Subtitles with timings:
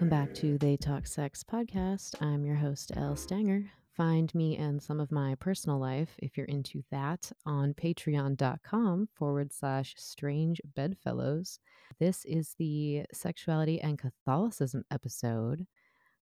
[0.00, 2.22] Welcome back to They Talk Sex podcast.
[2.22, 3.70] I'm your host, Elle Stanger.
[3.94, 9.52] Find me and some of my personal life, if you're into that, on patreon.com forward
[9.52, 11.58] slash strange bedfellows.
[11.98, 15.66] This is the sexuality and Catholicism episode.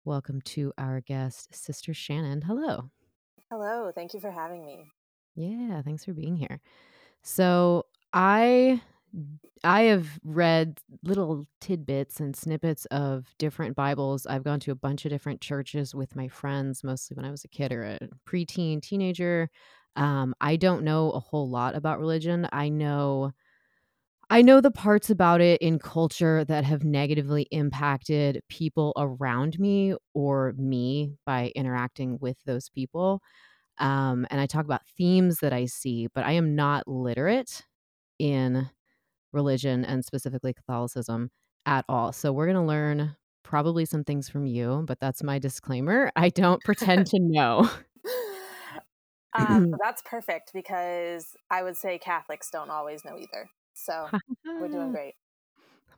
[0.04, 2.42] Welcome to our guest, Sister Shannon.
[2.42, 2.90] Hello.
[3.52, 3.92] Hello.
[3.94, 4.84] Thank you for having me.
[5.36, 6.60] Yeah, thanks for being here.
[7.22, 8.82] So, I
[9.62, 14.26] I have read little tidbits and snippets of different Bibles.
[14.26, 17.44] I've gone to a bunch of different churches with my friends, mostly when I was
[17.44, 19.50] a kid or a preteen, teenager.
[19.96, 22.48] Um, I don't know a whole lot about religion.
[22.52, 23.32] I know
[24.32, 29.94] I know the parts about it in culture that have negatively impacted people around me
[30.14, 33.22] or me by interacting with those people.
[33.78, 37.64] Um, and I talk about themes that I see, but I am not literate
[38.18, 38.70] in
[39.32, 41.30] religion and specifically Catholicism
[41.66, 42.12] at all.
[42.12, 46.10] So we're going to learn probably some things from you, but that's my disclaimer.
[46.16, 47.68] I don't pretend to know.
[49.38, 53.48] um, that's perfect because I would say Catholics don't always know either.
[53.74, 54.08] So
[54.44, 55.14] we're doing great.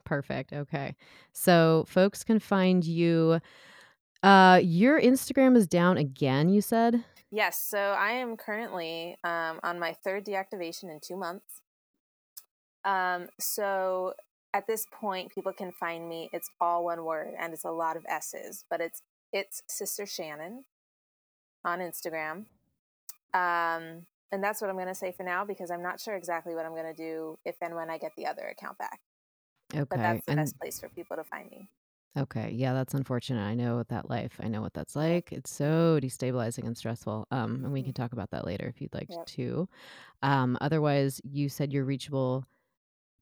[0.05, 0.52] Perfect.
[0.52, 0.96] Okay.
[1.33, 3.41] So folks can find you.
[4.22, 7.05] Uh, your Instagram is down again, you said?
[7.30, 7.61] Yes.
[7.61, 11.61] So I am currently um, on my third deactivation in two months.
[12.84, 14.14] Um, so
[14.55, 16.28] at this point, people can find me.
[16.33, 19.02] It's all one word and it's a lot of S's, but it's
[19.33, 20.64] it's Sister Shannon
[21.64, 22.44] on Instagram.
[23.34, 26.55] Um, and that's what I'm going to say for now because I'm not sure exactly
[26.55, 29.00] what I'm going to do if and when I get the other account back.
[29.74, 29.84] Okay.
[29.89, 31.69] But that's the and, best place for people to find me.
[32.19, 32.50] Okay.
[32.50, 33.42] Yeah, that's unfortunate.
[33.42, 34.39] I know what that life.
[34.42, 35.33] I know what that's like.
[35.33, 37.27] It's so destabilizing and stressful.
[37.30, 38.02] Um, and we can mm-hmm.
[38.02, 39.24] talk about that later if you'd like yep.
[39.27, 39.69] to.
[40.23, 42.45] Um, otherwise, you said you're reachable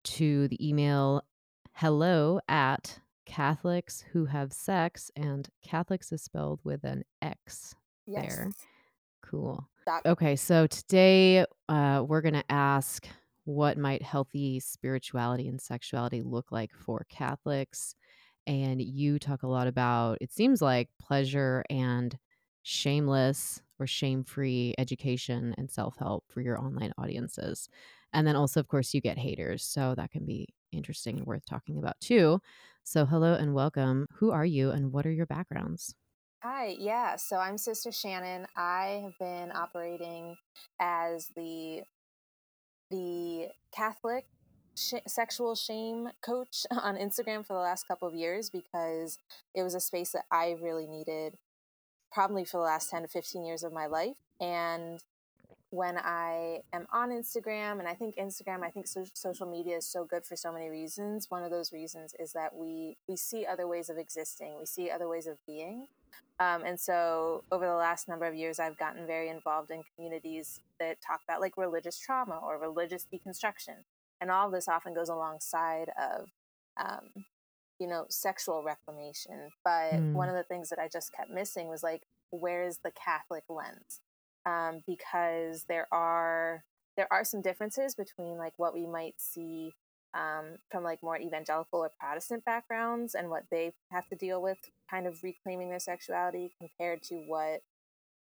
[0.05, 1.23] to the email
[1.73, 7.75] hello at Catholics who have sex, and Catholics is spelled with an X
[8.07, 8.35] yes.
[8.37, 8.51] there.
[9.23, 9.69] Cool.
[10.05, 13.07] Okay, so today uh, we're going to ask
[13.45, 17.95] what might healthy spirituality and sexuality look like for Catholics.
[18.47, 22.17] And you talk a lot about, it seems like, pleasure and
[22.63, 27.69] shameless or shame free education and self help for your online audiences.
[28.13, 29.65] And then also, of course, you get haters.
[29.65, 32.41] So that can be interesting and worth talking about too.
[32.85, 34.07] So, hello and welcome.
[34.15, 35.95] Who are you and what are your backgrounds?
[36.43, 37.17] Hi, yeah.
[37.17, 38.47] So I'm Sister Shannon.
[38.57, 40.37] I have been operating
[40.81, 41.83] as the
[42.91, 44.25] the Catholic
[44.75, 49.19] sh- sexual shame coach on Instagram for the last couple of years because
[49.55, 51.37] it was a space that I really needed
[52.11, 55.01] probably for the last 10 to 15 years of my life and
[55.71, 59.87] when I am on Instagram, and I think Instagram, I think so- social media is
[59.87, 61.31] so good for so many reasons.
[61.31, 64.91] One of those reasons is that we we see other ways of existing, we see
[64.91, 65.87] other ways of being,
[66.41, 70.61] um, and so over the last number of years, I've gotten very involved in communities
[70.81, 73.85] that talk about like religious trauma or religious deconstruction,
[74.21, 76.29] and all of this often goes alongside of.
[76.77, 77.25] Um,
[77.81, 79.49] you know, sexual reclamation.
[79.65, 80.13] But mm.
[80.13, 83.45] one of the things that I just kept missing was like, where is the Catholic
[83.49, 84.01] lens?
[84.47, 86.65] Um, because there are
[86.97, 89.73] there are some differences between like what we might see
[90.15, 94.59] um, from like more evangelical or Protestant backgrounds and what they have to deal with,
[94.91, 97.63] kind of reclaiming their sexuality compared to what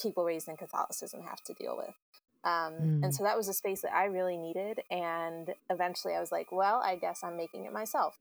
[0.01, 1.95] people raised in Catholicism have to deal with.
[2.43, 3.03] Um, mm.
[3.03, 4.81] And so that was a space that I really needed.
[4.89, 8.17] And eventually I was like, well, I guess I'm making it myself.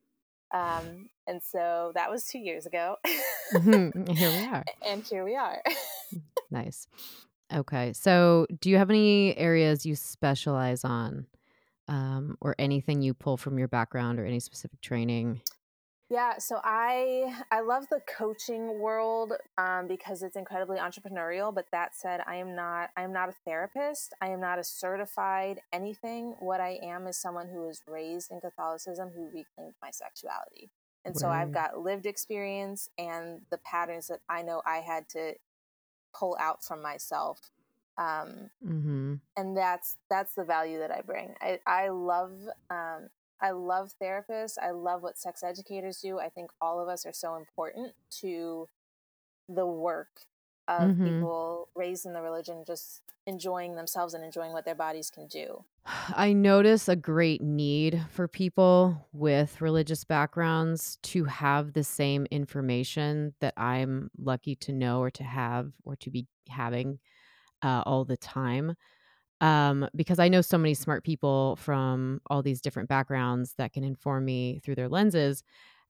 [0.53, 2.97] Um, and so that was two years ago.
[3.54, 4.12] mm-hmm.
[4.15, 4.65] Here we are.
[4.84, 5.62] And here we are.
[6.50, 6.88] nice.
[7.53, 7.92] Okay.
[7.94, 11.26] So, do you have any areas you specialize on
[11.88, 15.41] um, or anything you pull from your background or any specific training?
[16.10, 21.54] Yeah, so I I love the coaching world um, because it's incredibly entrepreneurial.
[21.54, 24.15] But that said, I am not I am not a therapist.
[24.22, 26.34] I am not a certified anything.
[26.41, 30.71] What I am is someone who was raised in Catholicism who reclaimed my sexuality,
[31.04, 31.21] and right.
[31.21, 35.34] so I've got lived experience and the patterns that I know I had to
[36.18, 37.50] pull out from myself
[37.98, 39.15] um, mm-hmm.
[39.36, 41.34] and that's that's the value that i bring.
[41.41, 42.32] I, I love
[42.70, 43.09] um,
[43.41, 44.56] i love therapists.
[44.62, 46.20] I love what sex educators do.
[46.20, 48.68] I think all of us are so important to
[49.48, 50.26] the work
[50.68, 51.04] of mm-hmm.
[51.04, 55.65] people raised in the religion just enjoying themselves and enjoying what their bodies can do.
[56.15, 63.34] I notice a great need for people with religious backgrounds to have the same information
[63.41, 66.98] that I'm lucky to know or to have or to be having
[67.62, 68.76] uh, all the time.
[69.41, 73.84] Um, because I know so many smart people from all these different backgrounds that can
[73.84, 75.44] inform me through their lenses.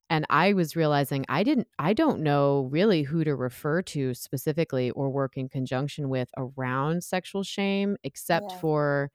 [0.09, 4.91] And I was realizing I didn't I don't know really who to refer to specifically
[4.91, 8.57] or work in conjunction with around sexual shame except Yeah.
[8.59, 9.11] for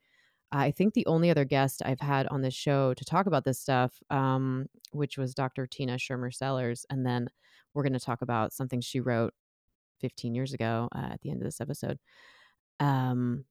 [0.51, 3.59] I think the only other guest I've had on this show to talk about this
[3.59, 5.67] stuff, um, which was Dr.
[5.67, 6.85] Tina Schermer Sellers.
[6.89, 7.29] And then
[7.73, 9.33] we're going to talk about something she wrote
[10.01, 11.99] 15 years ago uh, at the end of this episode.
[12.79, 13.45] Um,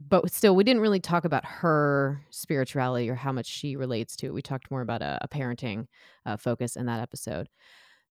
[0.00, 4.26] but still, we didn't really talk about her spirituality or how much she relates to
[4.26, 4.34] it.
[4.34, 5.86] We talked more about a, a parenting
[6.24, 7.48] uh, focus in that episode.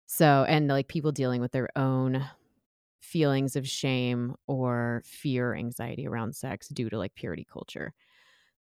[0.06, 2.25] So, and like people dealing with their own
[3.00, 7.94] feelings of shame or fear, anxiety around sex due to like purity culture.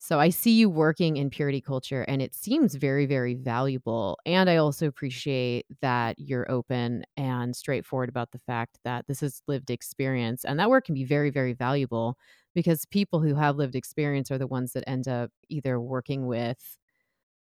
[0.00, 4.18] So I see you working in purity culture and it seems very, very valuable.
[4.24, 9.42] And I also appreciate that you're open and straightforward about the fact that this is
[9.48, 10.44] lived experience.
[10.44, 12.16] And that work can be very, very valuable
[12.54, 16.76] because people who have lived experience are the ones that end up either working with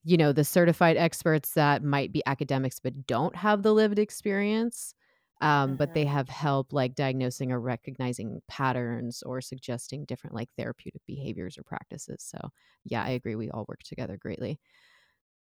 [0.05, 4.95] you know the certified experts that might be academics but don't have the lived experience
[5.43, 5.77] um, mm-hmm.
[5.77, 6.15] but they mm-hmm.
[6.15, 12.25] have help like diagnosing or recognizing patterns or suggesting different like therapeutic behaviors or practices
[12.25, 12.39] so
[12.85, 14.59] yeah i agree we all work together greatly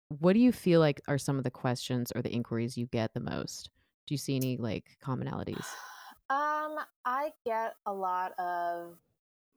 [0.09, 3.13] what do you feel like are some of the questions or the inquiries you get
[3.13, 3.69] the most
[4.05, 5.65] do you see any like commonalities
[6.29, 6.75] um
[7.05, 8.97] i get a lot of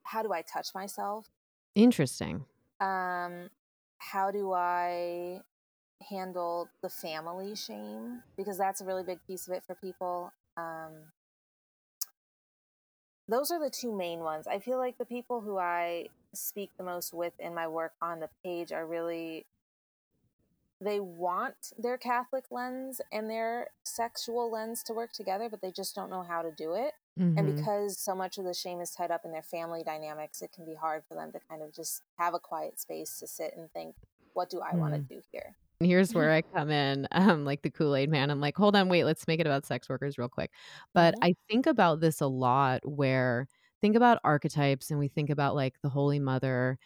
[0.03, 1.27] how do i touch myself
[1.75, 2.45] interesting
[2.79, 3.49] um
[3.99, 5.39] how do i
[6.09, 10.31] handle the family shame because that's a really big piece of it for people.
[10.57, 10.91] Um,
[13.27, 14.47] those are the two main ones.
[14.47, 18.19] I feel like the people who I speak the most with in my work on
[18.19, 19.45] the page are really
[20.83, 25.93] they want their Catholic lens and their sexual lens to work together, but they just
[25.93, 26.93] don't know how to do it.
[27.19, 27.37] Mm-hmm.
[27.37, 30.51] And because so much of the shame is tied up in their family dynamics, it
[30.51, 33.53] can be hard for them to kind of just have a quiet space to sit
[33.55, 33.93] and think,
[34.33, 34.79] what do I mm-hmm.
[34.79, 35.55] want to do here?
[35.85, 38.29] Here's where I come in, um, like the Kool Aid man.
[38.29, 40.51] I'm like, hold on, wait, let's make it about sex workers real quick.
[40.93, 41.25] But mm-hmm.
[41.25, 43.47] I think about this a lot where
[43.81, 46.77] think about archetypes and we think about like the Holy Mother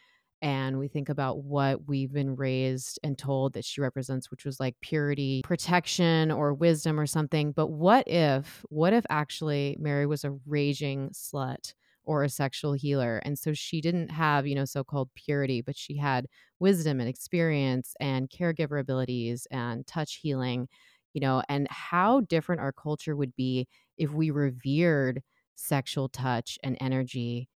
[0.42, 4.60] and we think about what we've been raised and told that she represents, which was
[4.60, 7.52] like purity, protection, or wisdom or something.
[7.52, 11.74] But what if, what if actually Mary was a raging slut?
[12.06, 13.22] Or a sexual healer.
[13.26, 16.28] And so she didn't have, you know, so called purity, but she had
[16.60, 20.68] wisdom and experience and caregiver abilities and touch healing,
[21.14, 23.68] you know, and how different our culture would be
[23.98, 25.22] if we revered
[25.56, 27.50] sexual touch and energy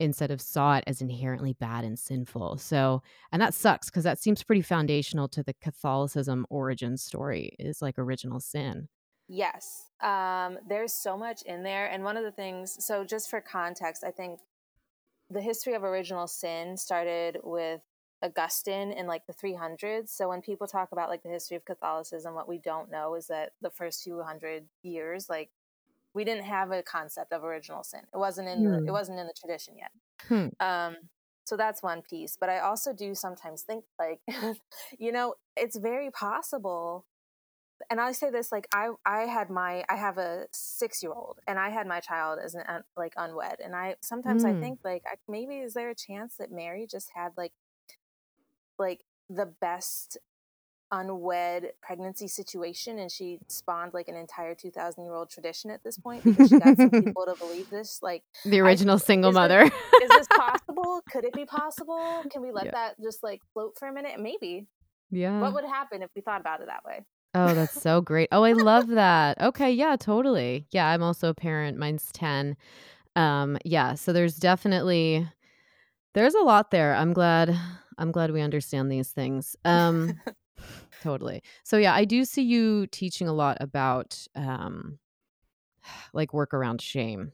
[0.00, 2.58] instead of saw it as inherently bad and sinful.
[2.58, 3.02] So,
[3.32, 7.98] and that sucks because that seems pretty foundational to the Catholicism origin story is like
[7.98, 8.88] original sin.
[9.28, 9.84] Yes.
[10.00, 11.86] Um, there's so much in there.
[11.86, 14.40] And one of the things, so just for context, I think
[15.30, 17.82] the history of original sin started with
[18.22, 20.08] Augustine in like the 300s.
[20.08, 23.26] So when people talk about like the history of Catholicism, what we don't know is
[23.26, 25.50] that the first few hundred years, like
[26.14, 28.00] we didn't have a concept of original sin.
[28.12, 28.90] It wasn't in the, it hmm.
[28.90, 29.90] wasn't in the tradition yet.
[30.26, 30.64] Hmm.
[30.64, 30.96] Um,
[31.44, 32.36] so that's one piece.
[32.38, 34.20] But I also do sometimes think like,
[34.98, 37.04] you know, it's very possible
[37.90, 41.38] and I say this like I I had my I have a six year old
[41.46, 42.64] and I had my child as an
[42.96, 44.56] like unwed and I sometimes mm.
[44.56, 47.52] I think like I, maybe is there a chance that Mary just had like
[48.78, 50.18] like the best
[50.90, 55.98] unwed pregnancy situation and she spawned like an entire 2000 year old tradition at this
[55.98, 58.00] point because she got some people to believe this?
[58.02, 59.62] Like the original I, single is mother.
[59.62, 61.02] is this possible?
[61.10, 62.22] Could it be possible?
[62.30, 62.70] Can we let yeah.
[62.72, 64.18] that just like float for a minute?
[64.18, 64.66] Maybe.
[65.10, 65.40] Yeah.
[65.40, 67.02] what would happen if we thought about it that way
[67.40, 68.28] Oh, that's so great.
[68.32, 69.40] Oh, I love that.
[69.40, 70.66] Okay, yeah, totally.
[70.72, 71.78] Yeah, I'm also a parent.
[71.78, 72.56] Mine's 10.
[73.14, 75.28] Um, yeah, so there's definitely
[76.14, 76.94] there's a lot there.
[76.96, 77.56] I'm glad
[77.96, 79.56] I'm glad we understand these things.
[79.64, 80.18] Um
[81.00, 81.42] totally.
[81.62, 84.98] So yeah, I do see you teaching a lot about um
[86.12, 87.32] like work around shame.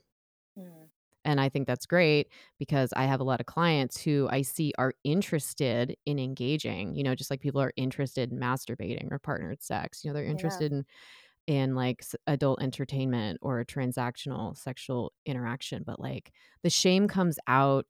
[1.25, 2.29] And I think that's great
[2.59, 7.03] because I have a lot of clients who I see are interested in engaging, you
[7.03, 10.05] know, just like people are interested in masturbating or partnered sex.
[10.05, 10.79] You know, they're interested yeah.
[10.79, 10.85] in
[11.47, 17.87] in like adult entertainment or transactional sexual interaction, but like the shame comes out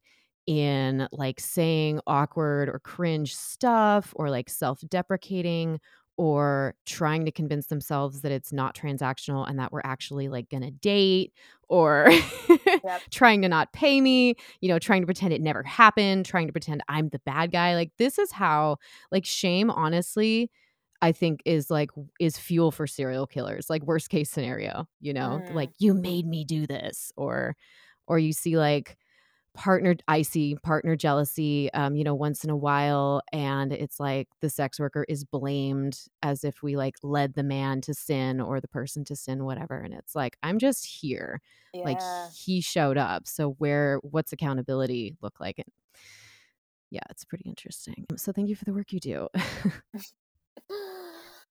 [0.47, 5.81] in like saying awkward or cringe stuff or like self-deprecating
[6.17, 10.71] or trying to convince themselves that it's not transactional and that we're actually like gonna
[10.71, 11.33] date
[11.69, 12.09] or
[12.85, 13.01] yep.
[13.11, 16.53] trying to not pay me you know trying to pretend it never happened trying to
[16.53, 18.77] pretend i'm the bad guy like this is how
[19.11, 20.51] like shame honestly
[21.03, 21.91] i think is like
[22.21, 25.55] is fuel for serial killers like worst case scenario you know mm.
[25.55, 27.57] like you made me do this or
[28.07, 28.97] or you see like
[29.55, 34.51] partner icy partner jealousy um you know once in a while and it's like the
[34.51, 38.67] sex worker is blamed as if we like led the man to sin or the
[38.69, 41.41] person to sin whatever and it's like i'm just here.
[41.73, 41.85] Yeah.
[41.85, 42.01] like
[42.37, 45.59] he showed up so where what's accountability look like?
[45.59, 45.67] And
[46.91, 48.07] yeah it's pretty interesting.
[48.17, 49.29] So thank you for the work you do.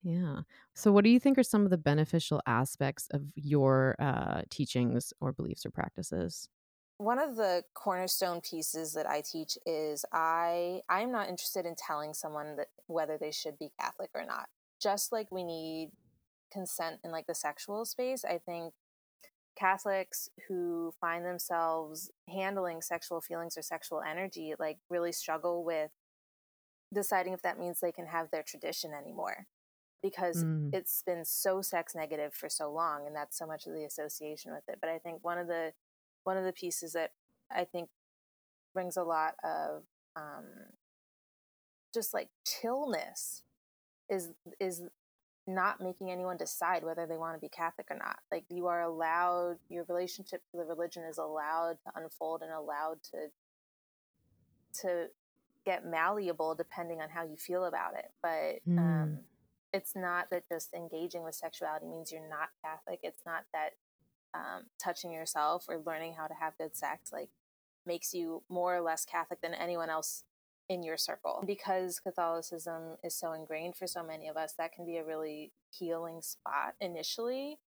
[0.06, 0.40] Yeah.
[0.74, 5.14] So what do you think are some of the beneficial aspects of your uh teachings
[5.20, 6.48] or beliefs or practices
[6.98, 12.14] one of the cornerstone pieces that I teach is I I'm not interested in telling
[12.14, 14.48] someone that whether they should be Catholic or not.
[14.80, 15.90] Just like we need
[16.52, 18.74] consent in like the sexual space, I think
[19.56, 25.90] Catholics who find themselves handling sexual feelings or sexual energy like really struggle with
[26.92, 29.46] deciding if that means they can have their tradition anymore
[30.02, 30.70] because mm.
[30.72, 34.52] it's been so sex negative for so long and that's so much of the association
[34.52, 35.72] with it but i think one of the
[36.24, 37.12] one of the pieces that
[37.50, 37.88] I think
[38.72, 39.84] brings a lot of
[40.16, 40.44] um,
[41.94, 43.42] just like chillness
[44.10, 44.82] is is
[45.46, 48.18] not making anyone decide whether they want to be Catholic or not.
[48.32, 53.02] Like you are allowed, your relationship to the religion is allowed to unfold and allowed
[53.12, 53.28] to
[54.80, 55.06] to
[55.64, 58.10] get malleable depending on how you feel about it.
[58.22, 58.78] But mm.
[58.78, 59.18] um,
[59.72, 63.00] it's not that just engaging with sexuality means you're not Catholic.
[63.02, 63.70] It's not that
[64.34, 67.30] um, touching yourself or learning how to have good sex like
[67.86, 70.24] makes you more or less Catholic than anyone else
[70.68, 71.42] in your circle.
[71.46, 75.52] Because Catholicism is so ingrained for so many of us, that can be a really
[75.70, 77.58] healing spot initially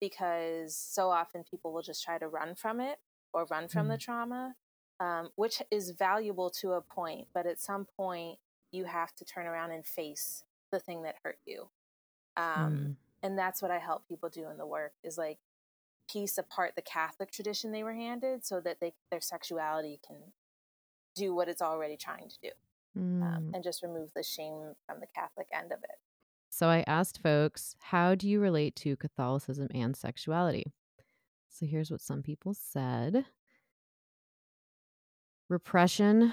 [0.00, 2.98] because so often people will just try to run from it
[3.32, 3.92] or run from mm.
[3.92, 4.54] the trauma,
[5.00, 7.28] um, which is valuable to a point.
[7.32, 8.38] But at some point,
[8.70, 11.68] you have to turn around and face the thing that hurt you.
[12.36, 12.96] Um, mm.
[13.22, 15.38] And that's what I help people do in the work is like
[16.10, 20.16] piece apart the Catholic tradition they were handed so that they their sexuality can
[21.14, 22.50] do what it's already trying to do
[22.96, 23.22] um, mm.
[23.22, 25.98] um, and just remove the shame from the Catholic end of it.
[26.50, 30.72] So I asked folks, how do you relate to Catholicism and sexuality?
[31.48, 33.24] So here's what some people said
[35.48, 36.32] repression,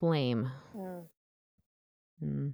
[0.00, 0.50] blame.
[0.76, 1.04] Mm.
[2.22, 2.52] Mm.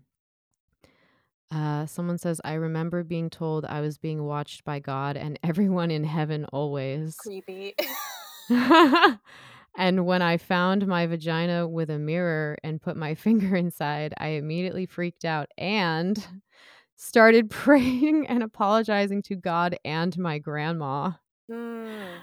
[1.51, 5.91] Uh, someone says, I remember being told I was being watched by God and everyone
[5.91, 7.17] in heaven always.
[7.17, 7.75] Creepy.
[8.51, 14.29] and when I found my vagina with a mirror and put my finger inside, I
[14.29, 16.25] immediately freaked out and
[16.97, 21.13] started praying and apologizing to God and my grandma.
[21.51, 22.19] Mm.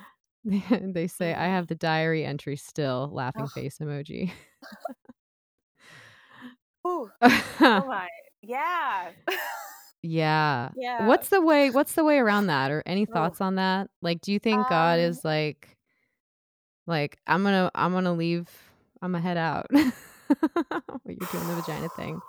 [0.93, 3.47] they say, I have the diary entry still, laughing oh.
[3.47, 4.31] face emoji.
[6.85, 7.09] oh
[7.59, 8.07] my
[8.45, 9.09] yeah.
[10.01, 10.69] yeah.
[10.75, 11.07] Yeah.
[11.07, 13.45] What's the way what's the way around that or any thoughts oh.
[13.45, 13.89] on that?
[14.01, 15.75] Like do you think um, God is like
[16.87, 18.49] like I'm going to I'm going to leave
[19.01, 19.67] I'm going to head out.
[19.71, 22.19] you're doing the vagina thing.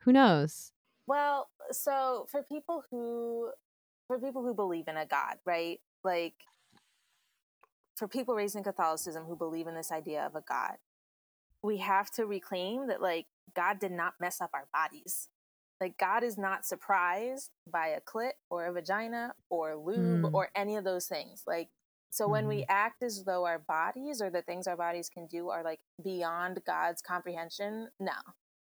[0.00, 0.72] Who knows?
[1.06, 3.50] Well, so for people who
[4.06, 5.80] for people who believe in a god, right?
[6.04, 6.34] Like
[7.96, 10.76] for people raised in Catholicism who believe in this idea of a god,
[11.62, 15.28] we have to reclaim that like God did not mess up our bodies.
[15.82, 20.30] Like God is not surprised by a clit or a vagina or lube mm.
[20.32, 21.42] or any of those things.
[21.44, 21.70] Like
[22.10, 22.70] so when we mm-hmm.
[22.70, 26.60] act as though our bodies or the things our bodies can do are like beyond
[26.64, 28.12] God's comprehension, no.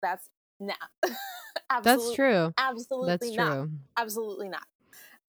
[0.02, 0.72] That's no.
[1.82, 2.54] that's true.
[2.56, 3.52] Absolutely that's not.
[3.52, 3.70] True.
[3.98, 4.66] Absolutely not.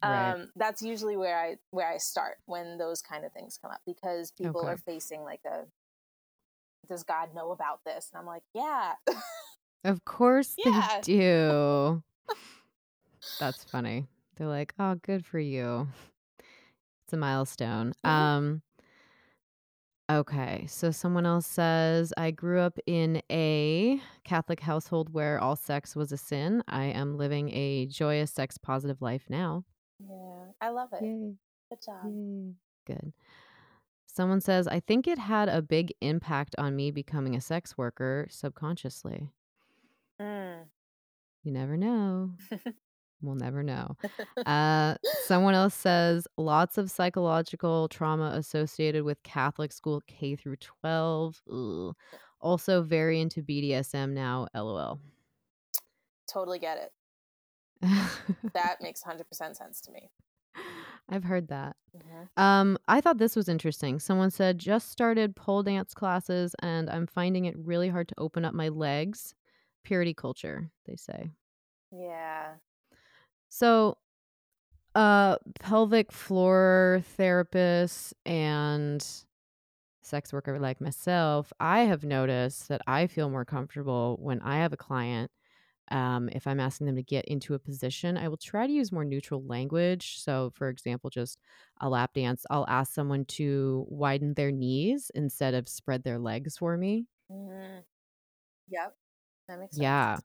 [0.02, 0.32] Right.
[0.32, 3.82] Um, that's usually where I where I start when those kind of things come up
[3.86, 4.70] because people okay.
[4.70, 5.66] are facing like a
[6.88, 8.10] does God know about this?
[8.14, 8.94] And I'm like, yeah.
[9.84, 11.00] Of course yeah.
[11.06, 12.04] they do.
[13.40, 14.08] That's funny.
[14.36, 15.88] They're like, "Oh, good for you."
[17.04, 17.94] It's a milestone.
[18.06, 18.10] Mm-hmm.
[18.10, 18.62] Um
[20.12, 25.96] Okay, so someone else says, I grew up in a Catholic household where all sex
[25.96, 26.62] was a sin.
[26.68, 29.64] I am living a joyous, sex positive life now.
[30.00, 31.02] Yeah, I love it.
[31.02, 31.36] Yay.
[31.70, 32.12] Good job.
[32.14, 32.52] Yay.
[32.86, 33.14] Good.
[34.06, 38.28] Someone says, I think it had a big impact on me becoming a sex worker
[38.30, 39.30] subconsciously.
[40.22, 40.66] Mm.
[41.44, 42.32] You never know.
[43.22, 43.96] we'll never know.
[44.46, 51.42] Uh, someone else says lots of psychological trauma associated with Catholic school K through 12.
[51.52, 51.96] Ugh.
[52.40, 54.48] Also, very into BDSM now.
[54.56, 55.00] LOL.
[56.28, 56.92] Totally get it.
[58.54, 60.10] that makes 100% sense to me.
[61.08, 61.76] I've heard that.
[61.96, 62.44] Mm-hmm.
[62.44, 64.00] Um, I thought this was interesting.
[64.00, 68.44] Someone said, just started pole dance classes and I'm finding it really hard to open
[68.44, 69.36] up my legs
[69.84, 71.32] purity culture, they say.
[71.92, 72.56] Yeah.
[73.50, 73.98] So,
[74.96, 79.06] uh, pelvic floor therapists and
[80.02, 84.74] sex worker like myself, I have noticed that I feel more comfortable when I have
[84.74, 85.32] a client.
[85.92, 88.92] Um, if I'm asking them to get into a position, I will try to use
[88.92, 90.20] more neutral language.
[90.20, 91.40] So, for example, just
[91.82, 96.58] a lap dance, I'll ask someone to widen their knees instead of spread their legs
[96.58, 97.08] for me.
[97.32, 97.84] Mm.
[98.70, 98.98] Yep.
[99.52, 99.92] That makes sense.
[99.92, 100.20] Yeah.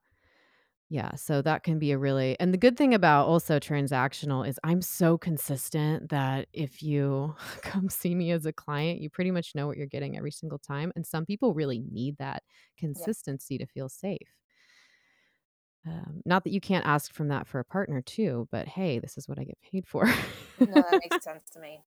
[0.88, 4.60] Yeah, so that can be a really and the good thing about also transactional is
[4.62, 9.54] I'm so consistent that if you come see me as a client, you pretty much
[9.56, 10.92] know what you're getting every single time.
[10.94, 12.44] And some people really need that
[12.78, 14.36] consistency to feel safe.
[15.86, 19.16] Um, not that you can't ask from that for a partner too, but hey, this
[19.16, 20.06] is what I get paid for.
[20.66, 21.82] No, that makes sense to me.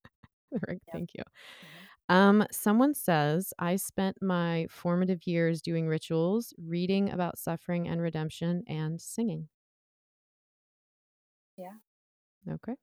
[0.67, 1.03] right, Yep.
[1.03, 1.23] thank you.
[1.63, 1.78] Mhm.
[2.09, 8.63] Um, someone says, I spent my formative years doing rituals, reading about suffering and redemption,
[8.67, 9.47] and singing.
[11.57, 11.73] Yeah.
[12.49, 12.75] Okay.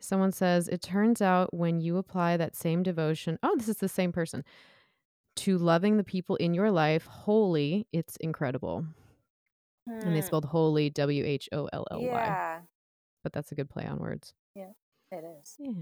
[0.00, 3.88] Someone says, it turns out when you apply that same devotion, oh, this is the
[3.88, 4.44] same person,
[5.36, 8.86] to loving the people in your life wholly, it's incredible.
[9.86, 10.26] And they Hmm.
[10.26, 12.06] spelled holy, W H O L L Y.
[12.06, 12.60] Yeah.
[13.22, 14.34] But that's a good play on words.
[14.54, 14.72] Yeah,
[15.10, 15.56] it is.
[15.58, 15.72] Yeah,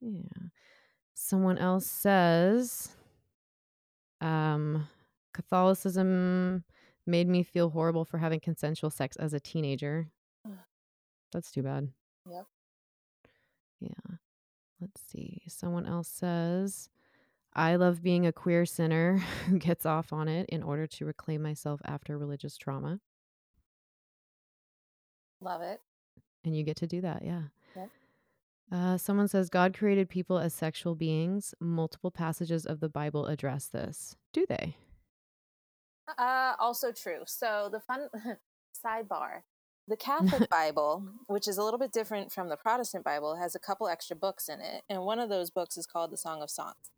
[0.00, 0.48] yeah.
[1.18, 2.90] Someone else says,
[4.20, 4.86] um,
[5.32, 6.62] Catholicism
[7.06, 10.08] made me feel horrible for having consensual sex as a teenager.
[11.32, 11.88] That's too bad.
[12.30, 12.46] Yep.
[13.80, 14.16] Yeah.
[14.78, 15.40] Let's see.
[15.48, 16.90] Someone else says,
[17.54, 21.42] I love being a queer sinner who gets off on it in order to reclaim
[21.42, 23.00] myself after religious trauma.
[25.40, 25.80] Love it.
[26.44, 27.22] And you get to do that.
[27.24, 27.44] Yeah.
[28.70, 31.54] Uh, someone says, God created people as sexual beings.
[31.60, 34.16] Multiple passages of the Bible address this.
[34.32, 34.76] Do they?
[36.18, 37.20] Uh, also true.
[37.26, 38.08] So the fun
[38.84, 39.42] sidebar,
[39.88, 43.60] the Catholic Bible, which is a little bit different from the Protestant Bible, has a
[43.60, 46.50] couple extra books in it, and one of those books is called the Song of
[46.50, 46.90] Songs,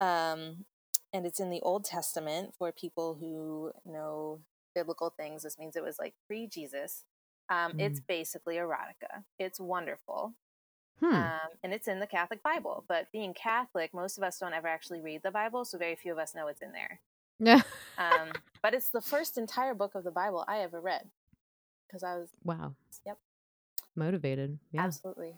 [0.00, 0.64] um,
[1.12, 4.40] and it's in the Old Testament for people who know
[4.74, 5.42] biblical things.
[5.42, 7.04] This means it was like pre-Jesus.
[7.50, 9.24] Um, It's basically erotica.
[9.38, 10.34] It's wonderful.
[11.00, 11.14] Hmm.
[11.14, 12.84] Um, and it's in the Catholic Bible.
[12.88, 16.12] But being Catholic, most of us don't ever actually read the Bible, so very few
[16.12, 17.00] of us know it's in there.
[17.38, 17.62] Yeah.
[17.98, 18.32] Um,
[18.62, 21.08] but it's the first entire book of the Bible I ever read
[21.86, 22.74] because I was wow.
[23.06, 23.18] Yep.
[23.94, 24.58] Motivated.
[24.72, 24.82] Yeah.
[24.82, 25.34] absolutely.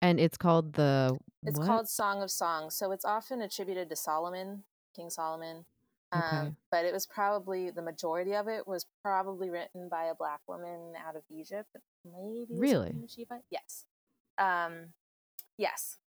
[0.00, 1.18] And it's called the.
[1.44, 1.66] It's what?
[1.66, 4.62] called Song of Songs, so it's often attributed to Solomon,
[4.94, 5.64] King Solomon.
[6.12, 6.52] Um, Okay.
[6.70, 10.94] But it was probably the majority of it was probably written by a black woman
[11.06, 11.68] out of Egypt.
[12.04, 12.94] Maybe Really?
[13.50, 13.84] Yes.
[14.38, 14.92] Um,
[15.56, 15.98] yes.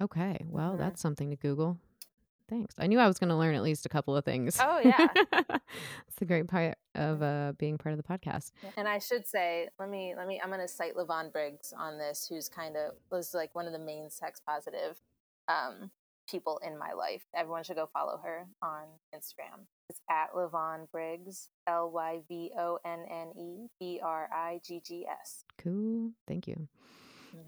[0.00, 0.38] Okay.
[0.48, 0.78] Well, Mhm.
[0.78, 1.78] that's something to Google.
[2.48, 2.74] Thanks.
[2.78, 4.58] I knew I was going to learn at least a couple of things.
[4.60, 5.06] Oh, yeah.
[6.06, 8.52] It's the great part of uh, being part of the podcast.
[8.76, 12.28] And I should say, let me let me I'm gonna cite Lyvonne Briggs on this,
[12.28, 15.00] who's kind of was like one of the main sex positive
[15.48, 15.90] um,
[16.30, 17.24] people in my life.
[17.34, 19.66] Everyone should go follow her on Instagram.
[19.88, 24.80] It's at Lyvonne Briggs, L Y V O N N E B R I G
[24.86, 25.44] G S.
[25.58, 26.12] Cool.
[26.28, 26.68] Thank you.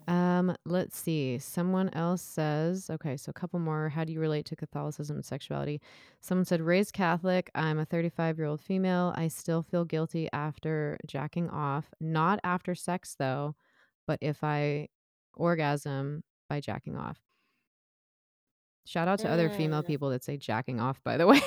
[0.09, 1.39] Um, let's see.
[1.39, 3.89] Someone else says, okay, so a couple more.
[3.89, 5.81] How do you relate to Catholicism and sexuality?
[6.21, 7.51] Someone said, raised Catholic.
[7.55, 9.13] I'm a 35 year old female.
[9.17, 11.87] I still feel guilty after jacking off.
[12.01, 13.57] Not after sex, though,
[14.07, 14.89] but if I
[15.35, 17.19] orgasm by jacking off.
[18.87, 19.87] Shout out to other female Mm.
[19.89, 21.41] people that say jacking off, by the way.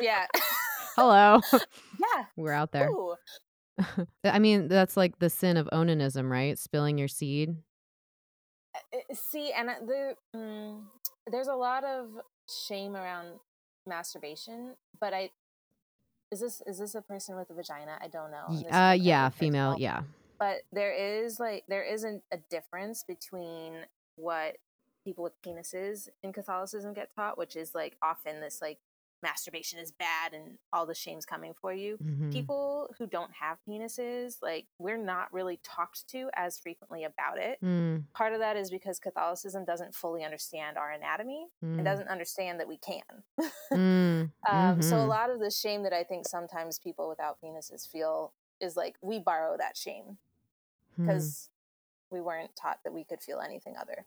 [0.00, 0.26] Yeah,
[0.96, 1.40] Hello.
[1.52, 2.24] yeah.
[2.36, 2.88] We're out there.
[4.24, 6.56] I mean, that's like the sin of onanism, right?
[6.58, 7.56] Spilling your seed.
[8.92, 10.82] Uh, See, and uh, there, mm,
[11.30, 12.06] there's a lot of
[12.66, 13.38] shame around
[13.86, 15.30] masturbation, but I
[16.30, 17.98] is this is this a person with a vagina?
[18.02, 18.44] I don't know.
[18.50, 19.72] this Uh, yeah, female.
[19.72, 19.80] personal.
[19.80, 20.02] Yeah.
[20.38, 23.72] but there is like there isn't a difference between
[24.16, 24.56] what
[25.04, 28.78] people with penises in Catholicism get taught, which is like often this like
[29.22, 31.98] masturbation is bad and all the shame's coming for you.
[32.02, 32.32] Mhm.
[32.32, 37.60] People who don't have penises, like we're not really talked to as frequently about it.
[37.62, 42.08] Mm, Part of that is because Catholicism doesn't fully understand our anatomy mm, and doesn't
[42.08, 43.02] understand that we can.
[43.72, 45.08] mm, Um, So a mhm.
[45.08, 49.18] lot of the shame that I think sometimes people without penises feel is like we
[49.18, 50.18] borrow that shame
[50.96, 51.02] Hmm.
[51.06, 51.50] because
[52.10, 54.04] we weren't taught that we could feel anything other.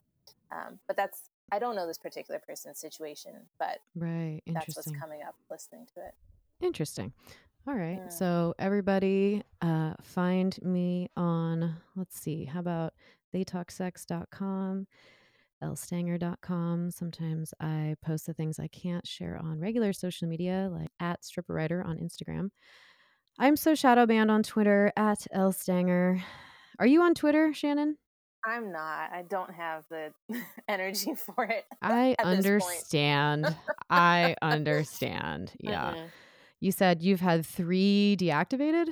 [0.51, 4.41] Um, but that's I don't know this particular person's situation, but Right.
[4.47, 6.13] that's what's coming up listening to it.
[6.61, 7.13] Interesting.
[7.67, 7.97] All right.
[7.97, 8.09] Yeah.
[8.09, 12.93] So everybody uh find me on let's see, how about
[13.35, 14.87] theytalksex.com,
[15.63, 16.91] ellestanger.com.
[16.91, 21.53] Sometimes I post the things I can't share on regular social media, like at stripper
[21.53, 22.49] writer on Instagram.
[23.39, 26.21] I'm so shadow banned on Twitter at ellestanger.
[26.79, 27.97] Are you on Twitter, Shannon?
[28.45, 29.11] I'm not.
[29.11, 30.11] I don't have the
[30.67, 31.65] energy for it.
[31.81, 33.55] I understand.
[33.89, 35.51] I understand.
[35.61, 35.91] Yeah.
[35.91, 36.05] Mm-hmm.
[36.59, 38.89] You said you've had three deactivated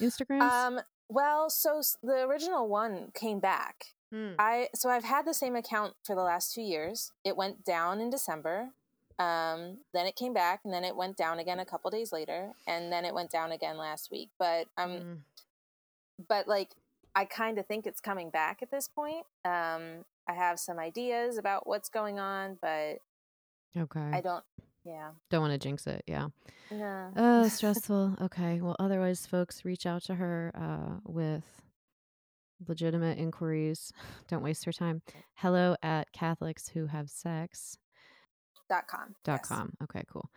[0.00, 0.40] Instagrams?
[0.40, 3.86] Um, well, so the original one came back.
[4.12, 4.32] Hmm.
[4.38, 7.12] I so I've had the same account for the last two years.
[7.24, 8.70] It went down in December.
[9.18, 12.52] Um, then it came back, and then it went down again a couple days later,
[12.66, 14.30] and then it went down again last week.
[14.38, 15.16] But um, mm.
[16.26, 16.70] but like
[17.14, 19.24] I kind of think it's coming back at this point.
[19.44, 22.98] Um, I have some ideas about what's going on, but
[23.76, 24.44] okay, I don't.
[24.84, 26.02] Yeah, don't want to jinx it.
[26.06, 26.28] Yeah.
[26.70, 27.10] No.
[27.16, 28.16] Oh, stressful.
[28.22, 28.60] okay.
[28.60, 31.44] Well, otherwise, folks, reach out to her uh, with
[32.66, 33.92] legitimate inquiries.
[34.28, 35.02] Don't waste her time.
[35.34, 37.78] Hello at Catholics who have sex.
[38.68, 39.14] Dot com.
[39.24, 39.48] Dot yes.
[39.48, 39.72] com.
[39.82, 40.30] Okay, cool.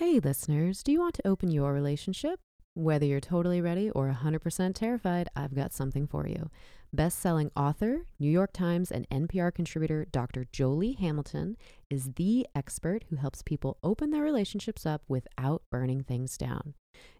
[0.00, 2.40] Hey, listeners, do you want to open your relationship?
[2.72, 6.48] Whether you're totally ready or 100% terrified, I've got something for you.
[6.90, 10.46] Best selling author, New York Times, and NPR contributor Dr.
[10.52, 11.58] Jolie Hamilton
[11.90, 16.72] is the expert who helps people open their relationships up without burning things down.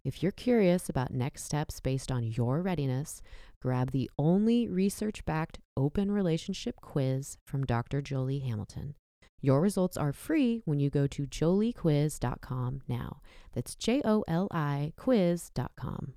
[0.02, 3.20] If you're curious about next steps based on your readiness,
[3.60, 8.00] grab the only research backed open relationship quiz from Dr.
[8.00, 8.94] Jolie Hamilton.
[9.42, 13.20] Your results are free when you go to joliequiz.com now.
[13.54, 16.14] That's J O L I quiz.com.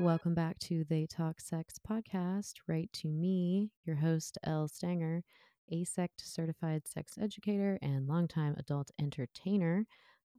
[0.00, 2.54] Welcome back to They Talk Sex podcast.
[2.66, 5.22] Right to me, your host, Elle Stanger,
[5.72, 9.86] AASECT certified sex educator and longtime adult entertainer.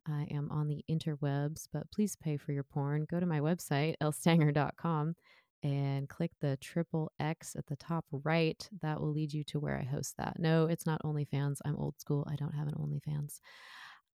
[0.08, 3.06] I am on the interwebs, but please pay for your porn.
[3.10, 5.16] Go to my website, ellestanger.com,
[5.64, 8.68] and click the triple X at the top right.
[8.82, 10.40] That will lead you to where I host that.
[10.40, 11.58] No, it's not OnlyFans.
[11.66, 12.28] I'm old school.
[12.30, 13.40] I don't have an OnlyFans.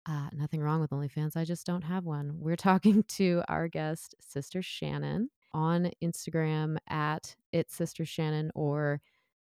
[0.09, 1.35] Uh, nothing wrong with OnlyFans.
[1.35, 2.31] I just don't have one.
[2.39, 9.01] We're talking to our guest, Sister Shannon, on Instagram at it's Sister Shannon or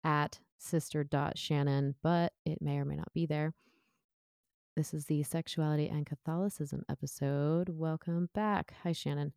[0.04, 3.54] at sister.shannon, but it may or may not be there.
[4.80, 7.68] This is the Sexuality and Catholicism episode.
[7.68, 8.76] Welcome back.
[8.82, 9.34] Hi, Shannon.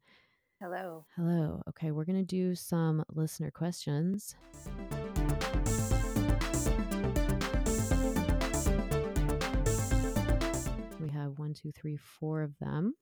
[0.60, 1.04] Hello.
[1.16, 1.64] Hello.
[1.68, 4.36] Okay, we're going to do some listener questions.
[11.00, 12.94] We have one, two, three, four of them.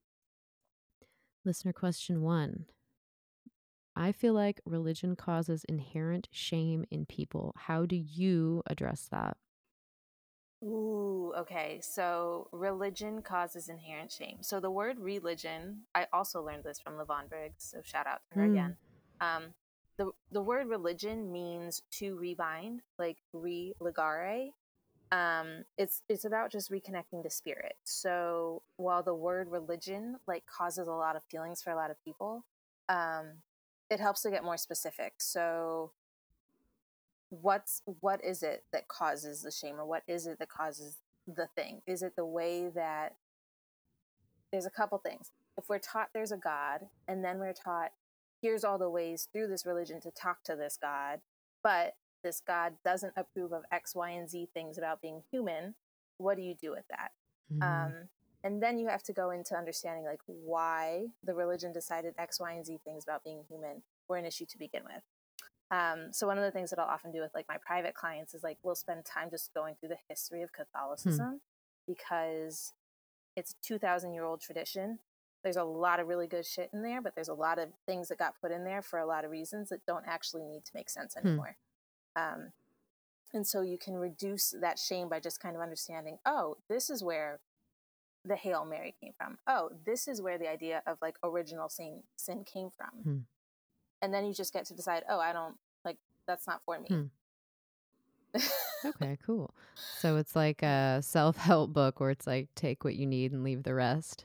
[1.45, 2.65] Listener question one
[3.95, 7.53] I feel like religion causes inherent shame in people.
[7.59, 9.37] How do you address that?
[10.63, 11.81] Ooh, okay.
[11.83, 14.39] So religion causes inherent shame.
[14.43, 17.65] So the word religion, I also learned this from Lyvonne Briggs.
[17.65, 18.51] So shout out to her mm.
[18.53, 18.77] again.
[19.21, 19.43] Um,
[19.97, 24.51] the the word religion means to rebind, like re-ligare.
[25.13, 27.77] Um, it's it's about just reconnecting to spirit.
[27.85, 32.03] So while the word religion like causes a lot of feelings for a lot of
[32.05, 32.45] people,
[32.89, 33.43] um,
[33.91, 35.15] it helps to get more specific.
[35.19, 35.93] So
[37.31, 41.49] what's what is it that causes the shame or what is it that causes the
[41.57, 41.83] thing?
[41.87, 43.17] Is it the way that
[44.51, 45.31] there's a couple things.
[45.57, 47.93] If we're taught there's a god and then we're taught
[48.41, 51.21] here's all the ways through this religion to talk to this god
[51.63, 55.75] but this god doesn't approve of x y and z things about being human
[56.17, 57.13] what do you do with that?
[57.53, 57.63] Mm-hmm.
[57.63, 58.09] um,
[58.43, 62.53] and then you have to go into understanding like why the religion decided x y
[62.53, 65.03] and z things about being human were an issue to begin with
[65.71, 68.35] um, so one of the things that I'll often do with like my private clients
[68.35, 70.63] is like we'll spend time just going through the history of hmm.
[70.63, 71.37] Catholicism hmm.
[71.87, 72.73] because
[73.37, 74.99] it's a 2000 year old tradition.
[75.43, 78.09] There's a lot of really good shit in there, but there's a lot of things
[78.09, 80.73] that got put in there for a lot of reasons that don't actually need to
[80.75, 81.27] make sense hmm.
[81.27, 81.57] anymore.
[82.17, 82.23] Hmm.
[82.23, 82.53] Um,
[83.33, 87.05] and so you can reduce that shame by just kind of understanding, oh, this is
[87.05, 87.39] where
[88.25, 89.39] the Hail Mary came from.
[89.47, 93.27] Oh, this is where the idea of like original sin, sin came from.
[94.03, 96.87] And then you just get to decide oh i don't like that's not for me
[96.89, 98.39] hmm.
[98.87, 99.53] okay cool
[99.99, 103.63] so it's like a self-help book where it's like take what you need and leave
[103.63, 104.25] the rest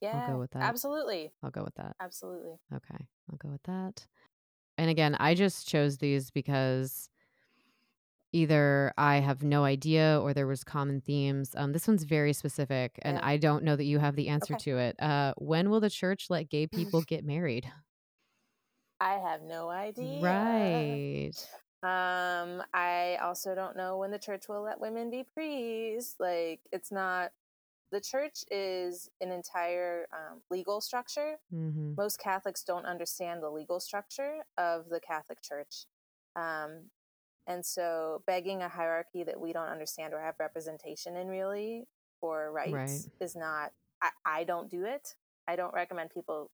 [0.00, 3.62] yeah i'll go with that absolutely i'll go with that absolutely okay i'll go with
[3.64, 4.06] that
[4.78, 7.10] and again i just chose these because
[8.32, 11.54] either I have no idea or there was common themes.
[11.56, 13.26] Um, this one's very specific, and yeah.
[13.26, 14.70] I don't know that you have the answer okay.
[14.70, 15.02] to it.
[15.02, 17.70] Uh, when will the church let gay people get married?
[19.00, 20.20] I have no idea.
[20.20, 21.32] Right.
[21.82, 26.16] Um, I also don't know when the church will let women be priests.
[26.20, 27.32] Like, it's not.
[27.92, 31.38] The church is an entire um, legal structure.
[31.52, 31.94] Mm-hmm.
[31.96, 35.86] Most Catholics don't understand the legal structure of the Catholic Church.
[36.36, 36.90] Um,
[37.48, 41.88] and so begging a hierarchy that we don't understand or have representation in really
[42.20, 43.00] for rights right.
[43.20, 45.16] is not, I, I don't do it.
[45.48, 46.50] I don't recommend people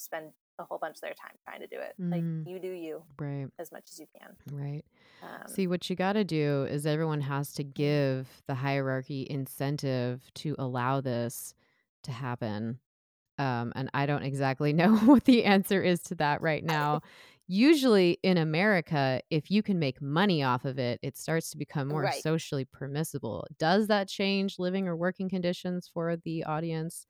[0.00, 1.94] spend a whole bunch of their time trying to do it.
[2.00, 2.10] Mm.
[2.10, 4.36] Like you do you, right, as much as you can.
[4.52, 4.84] Right.
[5.22, 10.22] Um, See, what you got to do is everyone has to give the hierarchy incentive
[10.36, 11.54] to allow this
[12.04, 12.78] to happen.
[13.38, 17.00] Um, and I don't exactly know what the answer is to that right now.
[17.46, 21.88] Usually in America, if you can make money off of it, it starts to become
[21.88, 22.22] more right.
[22.22, 23.44] socially permissible.
[23.58, 27.06] Does that change living or working conditions for the audience?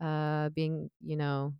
[0.00, 1.52] Uh, being, you know,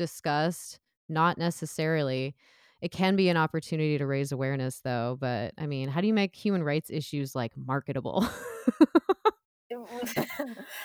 [0.00, 0.80] discussed?
[1.10, 2.34] Not necessarily.
[2.80, 5.18] It can be an opportunity to raise awareness, though.
[5.20, 8.26] But I mean, how do you make human rights issues like marketable?
[9.70, 9.86] well,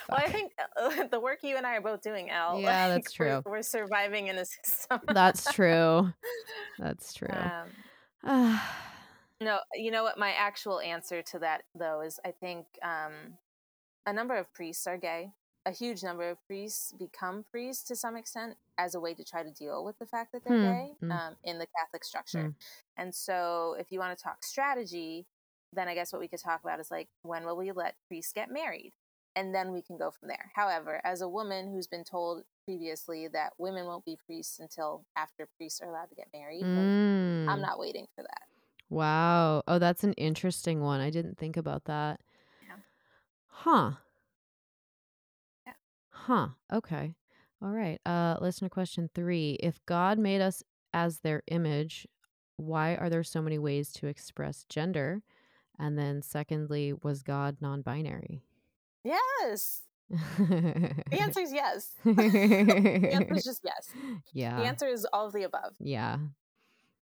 [0.09, 2.59] I think uh, the work you and I are both doing, Elle.
[2.59, 3.41] Yeah, like, that's true.
[3.45, 4.99] We're, we're, surviving in a system.
[5.07, 6.13] that's true.
[6.77, 7.29] That's true.
[8.23, 8.59] Um,
[9.41, 10.19] no, you know what?
[10.19, 13.37] My actual answer to that, though, is I think um,
[14.05, 15.31] a number of priests are gay.
[15.65, 19.41] A huge number of priests become priests to some extent as a way to try
[19.41, 20.63] to deal with the fact that they're hmm.
[20.63, 21.11] gay hmm.
[21.11, 22.43] um, in the Catholic structure.
[22.43, 22.49] Hmm.
[22.97, 25.25] And so, if you want to talk strategy,
[25.73, 28.31] then I guess what we could talk about is like, when will we let priests
[28.31, 28.93] get married?
[29.35, 30.51] And then we can go from there.
[30.55, 35.47] However, as a woman who's been told previously that women won't be priests until after
[35.57, 37.49] priests are allowed to get married, mm.
[37.49, 38.43] I'm not waiting for that.
[38.89, 39.63] Wow.
[39.67, 41.01] Oh, that's an interesting one.
[41.01, 42.21] I didn't think about that.
[42.65, 42.75] Yeah.
[43.47, 43.91] Huh.
[46.25, 46.47] Huh.
[46.73, 47.13] Okay.
[47.61, 47.99] All right.
[48.03, 49.59] Uh listener question 3.
[49.61, 52.07] If God made us as their image,
[52.57, 55.21] why are there so many ways to express gender?
[55.77, 58.41] And then secondly, was God non-binary?
[59.03, 59.81] Yes.
[60.09, 61.91] the answer is yes.
[62.03, 63.91] the answer is just yes.
[64.33, 64.57] Yeah.
[64.57, 65.75] The answer is all of the above.
[65.79, 66.17] Yeah.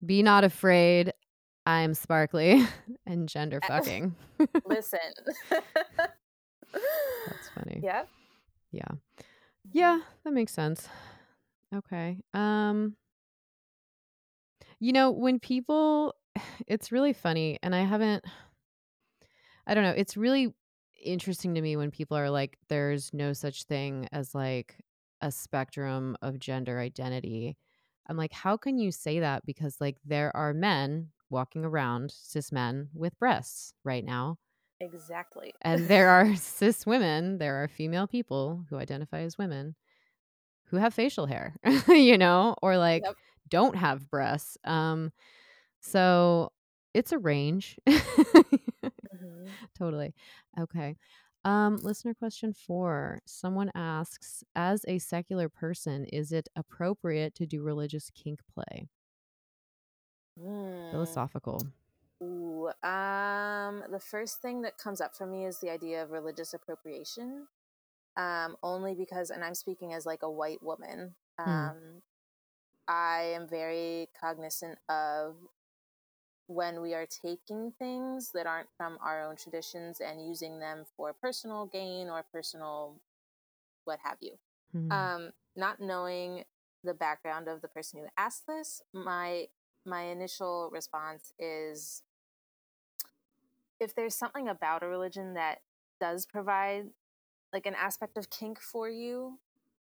[0.06, 1.12] Be not afraid.
[1.66, 2.64] I'm sparkly
[3.06, 4.14] and gender fucking.
[4.66, 5.00] Listen.
[5.50, 7.80] That's funny.
[7.82, 8.04] Yeah.
[8.72, 8.88] Yeah.
[9.72, 10.88] Yeah, that makes sense.
[11.74, 12.20] Okay.
[12.34, 12.96] Um
[14.80, 16.14] you know, when people
[16.66, 18.24] it's really funny and I haven't
[19.66, 19.94] I don't know.
[19.96, 20.52] It's really
[21.02, 24.76] interesting to me when people are like, there's no such thing as like
[25.22, 27.56] a spectrum of gender identity.
[28.08, 29.44] I'm like, how can you say that?
[29.46, 34.38] Because like there are men walking around, cis men with breasts right now.
[34.80, 35.52] Exactly.
[35.62, 39.74] And there are cis women, there are female people who identify as women
[40.66, 41.56] who have facial hair,
[41.88, 43.16] you know, or like yep.
[43.48, 44.56] don't have breasts.
[44.64, 45.12] Um
[45.80, 46.52] so
[46.94, 47.76] it's a range.
[47.88, 49.46] mm-hmm.
[49.78, 50.14] Totally.
[50.58, 50.96] Okay.
[51.44, 53.20] Um, listener question four.
[53.24, 58.88] Someone asks, as a secular person, is it appropriate to do religious kink play?
[60.38, 60.90] Mm.
[60.90, 61.66] Philosophical.
[62.22, 66.52] Ooh, um, the first thing that comes up for me is the idea of religious
[66.52, 67.46] appropriation.
[68.16, 71.14] Um, only because, and I'm speaking as like a white woman.
[71.38, 71.50] Hmm.
[71.50, 72.00] Um, mm.
[72.88, 75.36] I am very cognizant of
[76.48, 81.12] when we are taking things that aren't from our own traditions and using them for
[81.12, 82.96] personal gain or personal
[83.84, 84.32] what have you.
[84.74, 84.90] Mm-hmm.
[84.90, 86.44] Um, not knowing
[86.82, 89.46] the background of the person who asked this, my
[89.86, 92.02] my initial response is
[93.80, 95.58] if there's something about a religion that
[96.00, 96.86] does provide
[97.52, 99.38] like an aspect of kink for you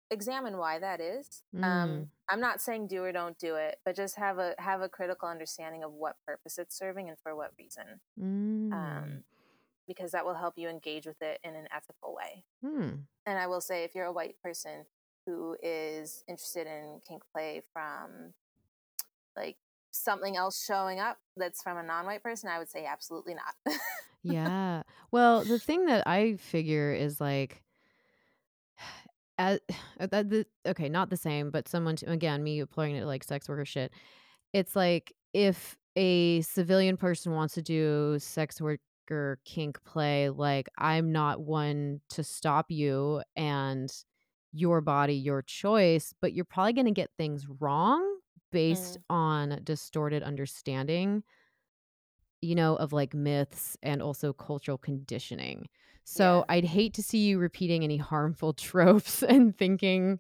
[0.10, 1.44] examine why that is.
[1.56, 1.66] Um, mm.
[1.66, 4.90] Um, I'm not saying do or don't do it, but just have a have a
[4.90, 8.02] critical understanding of what purpose it's serving and for what reason.
[8.20, 8.74] Mm.
[8.74, 9.24] Um,
[9.88, 12.44] because that will help you engage with it in an ethical way.
[12.64, 13.00] Mm.
[13.26, 14.86] And I will say, if you're a white person
[15.26, 18.34] who is interested in kink play from
[19.36, 19.58] like
[19.98, 23.78] something else showing up that's from a non-white person, I would say absolutely not.
[24.24, 24.84] yeah.
[25.12, 27.64] Well, the thing that I figure is like
[29.38, 29.60] as
[30.00, 30.24] uh,
[30.66, 33.92] okay, not the same, but someone to, again, me applying it like sex worker shit.
[34.54, 41.12] It's like if a civilian person wants to do sex worker kink play, like I'm
[41.12, 43.92] not one to stop you and
[44.54, 48.17] your body, your choice, but you're probably going to get things wrong
[48.52, 49.16] based mm.
[49.16, 51.24] on distorted understanding
[52.42, 55.68] you know of like myths and also cultural conditioning
[56.10, 56.56] so yeah.
[56.56, 60.20] I'd hate to see you repeating any harmful tropes and thinking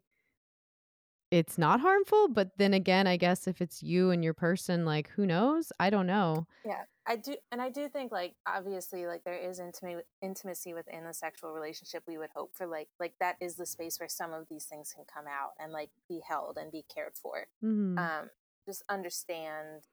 [1.31, 2.29] it's not harmful.
[2.29, 5.71] But then again, I guess if it's you and your person, like who knows?
[5.79, 6.47] I don't know.
[6.65, 6.83] Yeah.
[7.09, 11.13] I do, and I do think, like, obviously, like there is intimate intimacy within a
[11.13, 12.03] sexual relationship.
[12.05, 14.91] We would hope for, like, like that is the space where some of these things
[14.93, 17.47] can come out and like be held and be cared for.
[17.63, 17.97] Mm-hmm.
[17.97, 18.29] Um,
[18.67, 19.83] just understand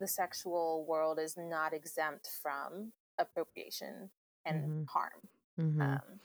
[0.00, 4.10] the sexual world is not exempt from appropriation
[4.46, 4.88] and Mhm.
[4.88, 5.28] harm.
[5.58, 5.80] Mhm.
[5.82, 6.20] Um,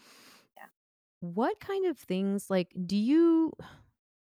[1.21, 3.53] What kind of things like do you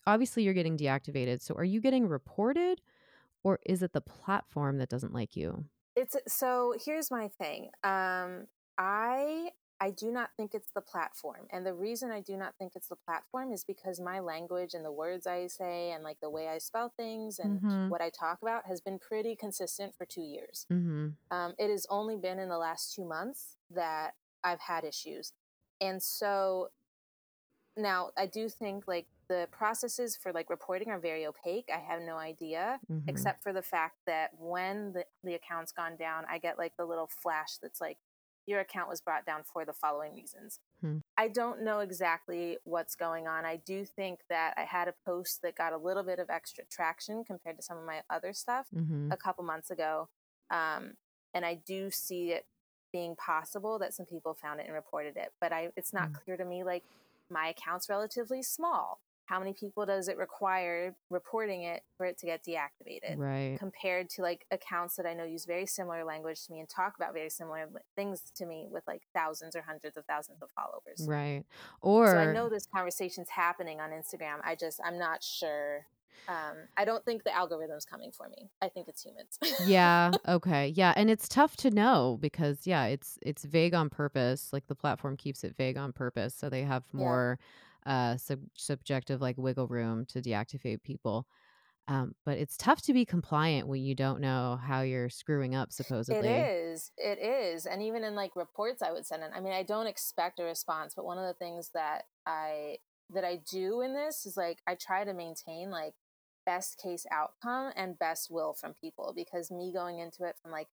[0.08, 1.42] obviously you're getting deactivated.
[1.42, 2.82] So are you getting reported
[3.44, 5.66] or is it the platform that doesn't like you?
[5.96, 7.70] It's so here's my thing.
[7.84, 9.50] Um, I
[9.82, 12.88] I do not think it's the platform, and the reason I do not think it's
[12.88, 16.48] the platform is because my language and the words I say and like the way
[16.48, 17.90] I spell things and Mhm.
[17.90, 20.66] what I talk about has been pretty consistent for two years.
[20.72, 21.10] Mm-hmm.
[21.30, 25.34] Um, it has only been in the last two months that I've had issues.
[25.82, 26.70] And so
[27.76, 31.70] now I do think like the processes for like reporting are very opaque.
[31.74, 33.04] I have no idea, Mhm.
[33.08, 36.86] except for the fact that when the, the account's gone down, I get like the
[36.86, 37.98] little flash that's like,
[38.48, 40.60] your account was brought down for the following reasons.
[40.80, 41.00] Hmm.
[41.18, 43.44] I don't know exactly what's going on.
[43.44, 46.64] I do think that I had a post that got a little bit of extra
[46.66, 49.12] traction compared to some of my other stuff mm-hmm.
[49.12, 50.10] a couple months ago.
[50.52, 50.96] Um,
[51.34, 52.46] and I do see it
[52.92, 55.34] being possible that some people found it and reported it.
[55.42, 56.24] But I, it's not Mm.
[56.24, 56.84] clear to me, like,
[57.32, 59.02] my account's relatively small.
[59.26, 63.18] How many people does it require reporting it for it to get deactivated?
[63.18, 63.58] Right.
[63.60, 66.94] Compared to like accounts that I know use very similar language to me and talk
[66.96, 71.08] about very similar things to me with like thousands or hundreds of thousands of followers.
[71.08, 71.44] Right.
[71.82, 74.38] Or So I know this conversation's happening on Instagram.
[74.44, 75.88] I just I'm not sure.
[76.28, 78.50] Um, I don't think the algorithm's coming for me.
[78.62, 79.38] I think it's humans.
[79.68, 84.50] yeah okay yeah and it's tough to know because yeah it's it's vague on purpose
[84.54, 87.36] like the platform keeps it vague on purpose so they have Yeah.
[87.86, 91.28] Uh sub- subjective like wiggle room to deactivate people
[91.88, 95.70] um but it's tough to be compliant when you don't know how you're screwing up
[95.70, 96.92] It supposedly is.
[96.98, 97.66] It is.
[97.68, 99.32] And even in like reports I would send in.
[99.34, 102.78] I mean, I don't expect a response, but one of the things that I
[103.14, 105.94] that I do in this is like I try to maintain like
[106.44, 110.68] best case outcome and best will from people because me going into it from like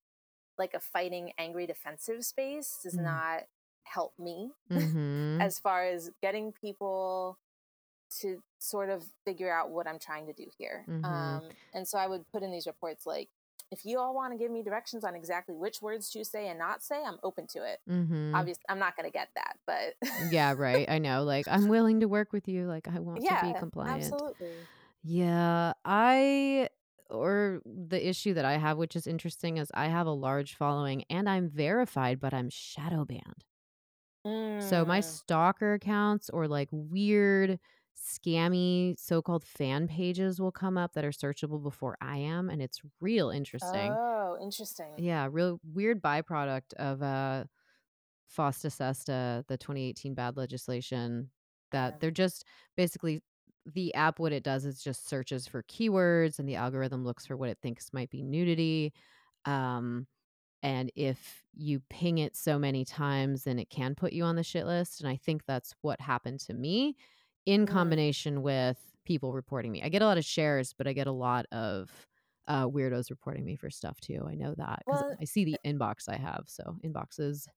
[0.58, 3.04] like a fighting angry defensive space does Mm.
[3.04, 3.42] not
[3.84, 5.40] help me mm-hmm.
[5.40, 7.38] as far as getting people
[8.20, 10.84] to sort of figure out what I'm trying to do here.
[10.88, 11.04] Mhm.
[11.04, 11.42] Um,
[11.72, 13.30] and so I would put in these reports like,
[13.70, 16.58] if you all want to give me directions on exactly which words to say and
[16.58, 17.80] not say, I'm open to it.
[17.88, 18.34] mm-hmm.
[18.34, 19.94] Obviously, I'm not going to get that, but
[20.30, 23.38] yeah right i know like i'm willing to work with you like i want to
[23.42, 24.52] be compliant absolutely.
[25.02, 26.68] Yeah, I
[27.10, 31.04] or the issue that I have, which is interesting, is I have a large following
[31.10, 33.44] and I'm verified, but I'm shadow banned.
[34.58, 37.58] So my Mm, stalker accounts or like weird,
[37.96, 42.80] scammy so-called fan pages will come up that are searchable before I am, and it's
[43.00, 43.98] real interesting.
[43.98, 44.98] oh, interesting.
[44.98, 47.44] Yeah, real weird byproduct of uh
[48.30, 51.30] FOSTA SESTA, the 2018 bad legislation,
[51.72, 52.00] that Yeah.
[52.00, 53.22] they're just basically
[53.66, 57.36] the app, what it does is just searches for keywords and the algorithm looks for
[57.36, 58.92] what it thinks might be nudity.
[59.46, 60.06] Um,
[60.62, 64.42] and if you ping it so many times, then it can put you on the
[64.42, 65.00] shit list.
[65.00, 66.96] And I think that's what happened to me
[67.46, 67.66] in Mm.
[67.66, 69.82] combination with people reporting me.
[69.82, 71.90] I get a lot of shares, but I get a lot of
[72.48, 74.24] uh, weirdos reporting me for stuff too.
[74.28, 76.44] I know that because Well, I see the inbox I have.
[76.46, 77.48] So inboxes.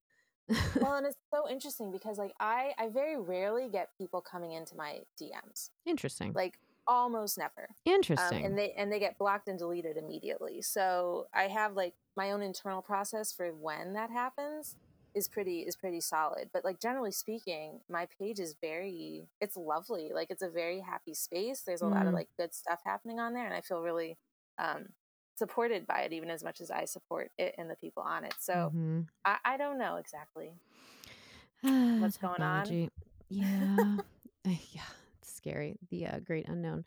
[0.75, 4.75] well, and it's so interesting because like I, I very rarely get people coming into
[4.75, 6.33] my DMs, Interesting.
[6.33, 7.67] like almost never.
[7.87, 8.45] um, Interesting.
[8.45, 10.61] and they and they get blocked and deleted immediately.
[10.61, 14.75] So I have like my own internal process for when that happens
[15.13, 16.49] is pretty is pretty solid.
[16.53, 20.11] But like generally speaking, my page is very it's lovely.
[20.13, 21.61] Like it's a very happy space.
[21.65, 22.15] There's a lot of Mm.
[22.15, 24.17] like good stuff happening on there, and I feel really
[24.57, 24.89] um,
[25.35, 28.35] supported by it, even as much as I support it and the people on it.
[28.39, 29.07] So Mhm.
[29.25, 30.51] I, I don't know exactly.
[31.61, 32.89] What's going on?
[33.29, 33.97] Yeah.
[34.47, 34.83] Eh, yeah.
[35.45, 35.77] Scary.
[35.91, 36.85] The uh, great unknown.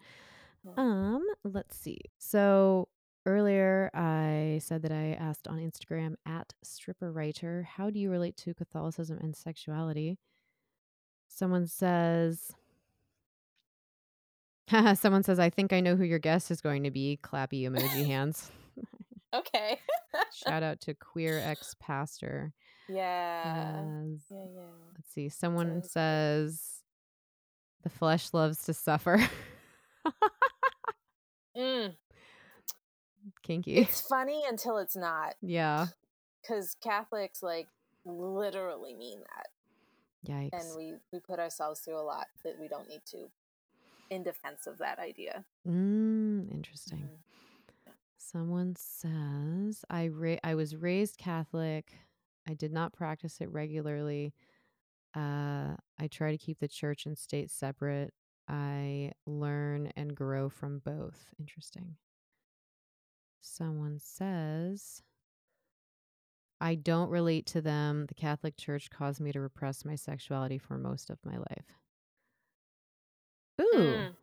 [0.77, 2.01] Um, let's see.
[2.19, 2.89] So
[3.25, 8.37] earlier I said that I asked on Instagram at stripper writer, how do you relate
[8.39, 10.19] to Catholicism and sexuality?
[11.29, 12.53] Someone says
[14.95, 17.19] Someone says, I think I know who your guest is going to be.
[17.23, 18.51] Clappy emoji hands.
[19.35, 19.79] Okay.
[20.33, 22.55] Shout out to queer ex pastor.
[22.89, 23.83] yeah.
[23.85, 24.39] As Yeah.
[24.55, 24.61] Yeah.
[24.97, 25.29] Let's see.
[25.29, 26.78] Someone says
[27.83, 29.21] the flesh loves to suffer.
[31.57, 31.95] Mm,
[33.43, 33.79] Kinky.
[33.79, 35.35] it's funny until it's not.
[35.43, 35.87] yeah.
[36.41, 37.67] because Catholics like
[38.05, 40.51] literally mean that, Yikes.
[40.53, 43.29] and we we put ourselves through a lot that we don't need to,
[44.11, 45.45] in defense of that idea.
[45.67, 47.09] mm, interesting.
[47.09, 47.93] Mhm.
[48.17, 51.95] Someone says I ra- I was raised Catholic.
[52.47, 54.33] I did not practice it regularly.
[55.15, 58.13] Uh, I try to keep the church and state separate.
[58.49, 61.27] I learn and grow from both.
[61.39, 61.97] Interesting.
[63.41, 65.03] Someone says,
[66.61, 68.07] I don't relate to them.
[68.07, 71.67] The Catholic Church caused me to repress my sexuality for most of my life.
[73.61, 73.75] Ooh.
[73.75, 74.15] Mm.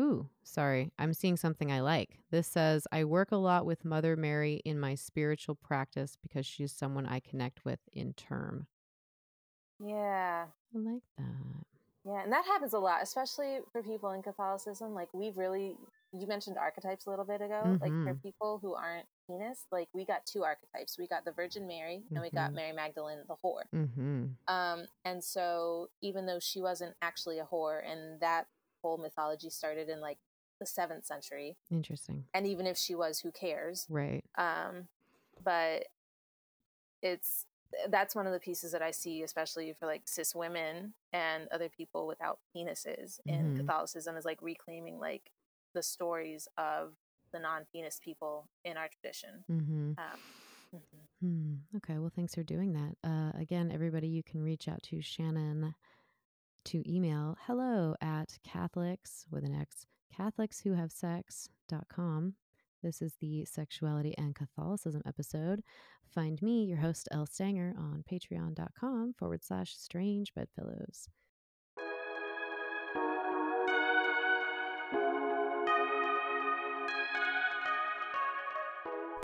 [0.00, 0.92] Ooh, sorry.
[0.98, 2.18] I'm seeing something I like.
[2.30, 6.72] This says, I work a lot with Mother Mary in my spiritual practice because she's
[6.72, 8.68] someone I connect with in term.
[9.80, 10.46] Yeah.
[10.74, 11.24] I like that.
[12.04, 14.94] Yeah, and that happens a lot, especially for people in Catholicism.
[14.94, 15.76] Like we've really
[16.14, 17.76] you mentioned archetypes a little bit ago.
[17.82, 18.22] Like for Mhm.
[18.22, 20.96] people who aren't penis, like we got two archetypes.
[20.98, 22.54] We got the Virgin Mary and we got Mhm.
[22.54, 23.68] Mary Magdalene the whore.
[23.74, 24.28] Mm-hmm.
[24.46, 28.46] Um, and so even though she wasn't actually a whore, and that
[28.80, 30.18] whole mythology started in like
[30.60, 32.26] the seventh century, Interesting.
[32.32, 33.86] and even if she was, who cares?
[33.90, 34.24] Right.
[34.36, 34.88] Um,
[35.44, 35.88] but
[37.02, 37.44] it's
[37.88, 41.68] that's one of the pieces that I see, especially for like cis women and other
[41.68, 43.56] people without penises in Mhm.
[43.58, 45.30] Catholicism, is like reclaiming like
[45.74, 46.96] the stories of
[47.32, 49.44] the non-penis people in our tradition.
[49.50, 49.98] Mhm.
[49.98, 50.20] Um,
[50.74, 51.08] mhm.
[51.20, 51.54] Hmm.
[51.76, 51.98] Okay.
[51.98, 52.96] Well, thanks for doing that.
[53.04, 55.74] Uh, again, everybody, you can reach out to Shannon
[56.64, 62.36] to email hello at Catholics with an X, Catholics who have sex.com.
[62.82, 65.62] This is the Sexuality and Catholicism episode.
[66.14, 71.08] Find me, your host, Elle Stanger, on patreon.com forward slash strange bedfellows.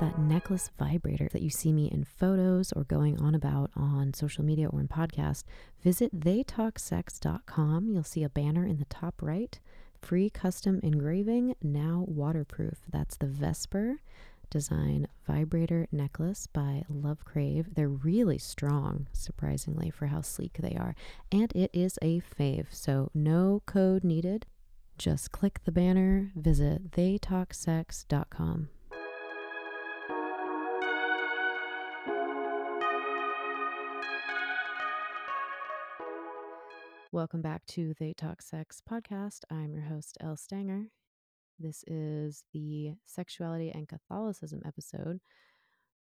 [0.05, 4.45] that necklace vibrator that you see me in photos or going on about on social
[4.45, 5.45] media or in podcast,
[5.83, 7.89] visit theytalksex.com.
[7.89, 9.59] You'll see a banner in the top right.
[10.05, 12.75] Free custom engraving, now waterproof.
[12.93, 14.01] That's the Vesper
[14.51, 17.75] design vibrator necklace by Love Crave.
[17.75, 20.95] They're really strong, surprisingly, for how sleek they are.
[21.33, 24.45] And it is a fave, so no code needed.
[24.99, 28.69] Just click the banner, visit theytalksex.com.
[37.15, 39.43] Welcome back to They Talk Sex podcast.
[39.49, 40.87] I'm your host, Elle Stanger.
[41.61, 45.21] This is the Sexuality and Catholicism episode.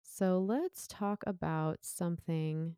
[0.02, 2.78] So let's talk about something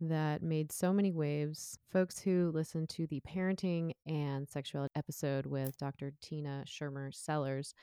[0.00, 1.78] that made so many waves.
[1.92, 6.12] Folks who listened to the parenting and sexuality episode with Dr.
[6.20, 7.74] Tina Schermer Sellers,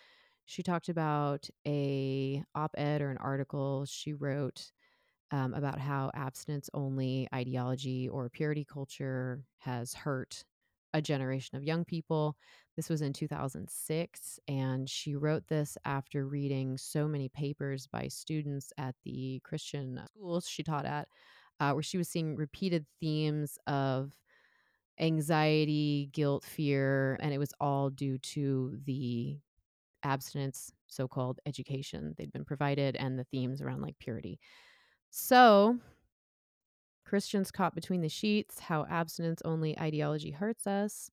[0.43, 4.73] she talked about a op-ed or an article she wrote
[5.31, 10.43] um, about how abstinence only ideology or purity culture has hurt
[10.93, 12.35] a generation of young people.
[12.75, 18.71] This was in 2006, and she wrote this after reading so many papers by students
[18.77, 21.07] at the Christian schools she taught at,
[21.59, 24.11] uh, where she was seeing repeated themes of
[24.99, 29.37] anxiety, guilt, fear, and it was all due to the
[30.03, 34.39] abstinence so called education they'd been provided and the themes around like purity.
[35.09, 35.79] So,
[37.05, 41.09] Christians caught between the sheets, how abstinence only ideology hurts us.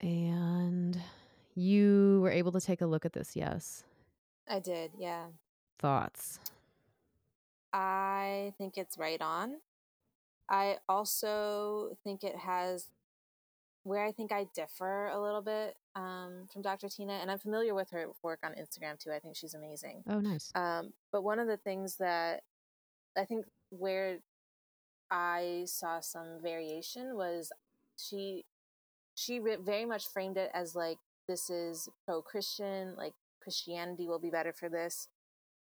[0.00, 0.98] And
[1.54, 3.84] you were able to take a look at this, yes.
[4.48, 5.26] I did, yeah.
[5.78, 6.40] Thoughts?
[7.72, 9.56] I think it's right on.
[10.48, 12.86] I also think it has
[13.84, 16.88] where I think I differ a little bit um, from Dr.
[16.88, 19.10] Tina, and I'm familiar with her work on Instagram too.
[19.10, 20.02] I think she's amazing.
[20.08, 20.50] Oh, nice.
[20.54, 22.42] Um, but one of the things that
[23.16, 24.18] I think where
[25.10, 27.52] I saw some variation was
[27.96, 28.44] she
[29.14, 33.12] she very much framed it as like this is pro Christian, like
[33.42, 35.08] Christianity will be better for this.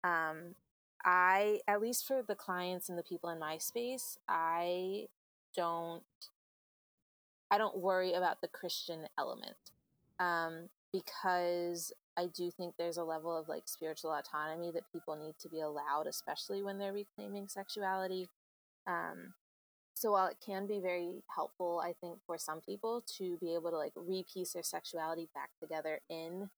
[0.03, 0.55] Um,
[1.03, 5.07] I at least for the clients and the people in my space, I
[5.55, 6.03] don't
[7.51, 9.55] I don't worry about the Christian element
[10.19, 15.35] um, because I do think there's a level of like spiritual autonomy that people need
[15.39, 18.27] to be allowed, especially when they're reclaiming sexuality.
[18.87, 19.33] Um,
[19.93, 23.69] so while it can be very helpful, I think for some people to be able
[23.71, 26.49] to like repiece their sexuality back together in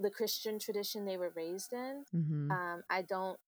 [0.00, 2.50] the Christian tradition they were raised in, Mm-hmm.
[2.50, 3.38] um, I don't,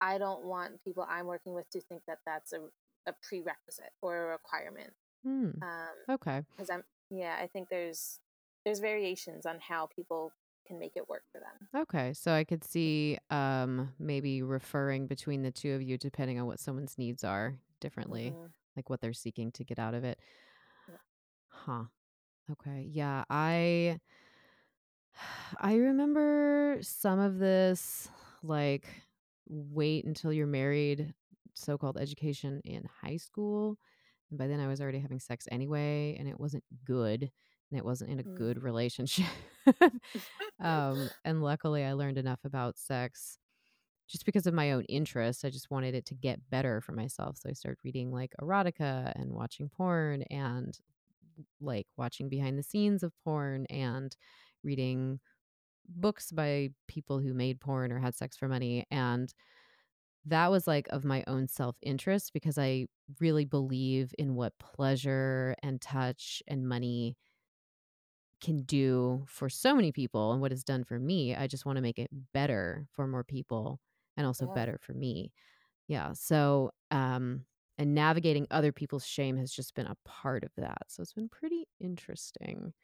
[0.00, 2.60] I don't want people I'm working with to think that that's a,
[3.08, 4.92] a prerequisite or a requirement.
[5.24, 5.50] Hmm.
[5.62, 6.42] Um, Okay.
[6.50, 8.20] because I'm, yeah, I think there's
[8.68, 10.30] there's variations on how people
[10.66, 11.82] can make it work for them.
[11.82, 12.12] Okay.
[12.12, 16.60] So I could see um, maybe referring between the two of you depending on what
[16.60, 18.50] someone's needs are differently, Mhm.
[18.76, 20.18] like what they're seeking to get out of it.
[20.88, 20.96] Yeah.
[21.48, 21.84] Huh.
[22.52, 22.82] Okay.
[22.90, 23.24] Yeah.
[23.30, 23.98] I
[25.60, 28.08] I remember some of this
[28.42, 28.86] like
[29.48, 31.14] wait until you're married
[31.54, 33.78] so-called education in high school.
[34.30, 37.32] And by then I was already having sex anyway and it wasn't good.
[37.70, 38.36] And it wasn't in a Mm.
[38.36, 39.26] good relationship.
[40.60, 43.38] um, and luckily, I learned enough about sex
[44.08, 45.44] just because of my own interest.
[45.44, 47.38] I just wanted it to get better for myself.
[47.38, 50.78] So I started reading like erotica and watching porn and
[51.60, 54.16] like watching behind the scenes of porn and
[54.62, 55.20] reading
[55.88, 58.86] books by people who made porn or had sex for money.
[58.90, 59.32] And
[60.24, 62.86] that was like of my own self interest because I
[63.20, 67.16] really believe in what pleasure and touch and money
[68.40, 71.34] can do for so many people and what it's done for me.
[71.34, 73.80] I just want to make it better for more people
[74.16, 74.48] and also Yeah.
[74.48, 75.32] better for me.
[75.88, 76.12] Yeah.
[76.14, 77.46] So, um,
[77.78, 80.78] and navigating other people's shame has just been a part of that.
[80.88, 82.74] So it's been pretty interesting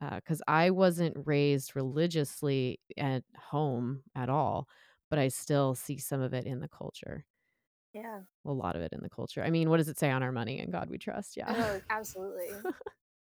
[0.00, 4.68] because I wasn't raised religiously at home at all,
[5.10, 7.24] but I still see some of it in the culture.
[7.92, 8.22] Yeah.
[8.44, 9.42] A lot of it in the culture.
[9.42, 10.58] I mean, what does it say on our money?
[10.58, 11.36] And God we trust.
[11.36, 11.54] Yeah.
[11.54, 12.66] Oh, absolutely.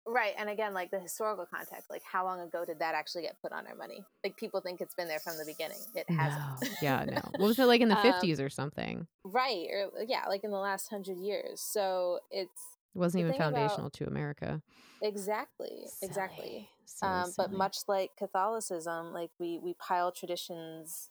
[0.06, 0.32] Right.
[0.38, 3.52] And again, like the historical context, like how long ago did that actually get put
[3.52, 4.04] on our money?
[4.24, 5.78] Like people think it's been there from the beginning.
[5.94, 6.70] It hasn't.
[6.82, 7.20] Yeah, no.
[7.38, 9.06] What was it like in the Um, 50s or something?
[9.24, 9.66] right.
[9.70, 11.60] Or yeah, like in the last hundred years.
[11.60, 12.62] So it's
[12.94, 14.62] It wasn't even thing about- foundational to America.
[15.02, 16.68] exactly, exactly.
[16.86, 21.10] Silly, um, but much like Catholicism, like we we pile traditions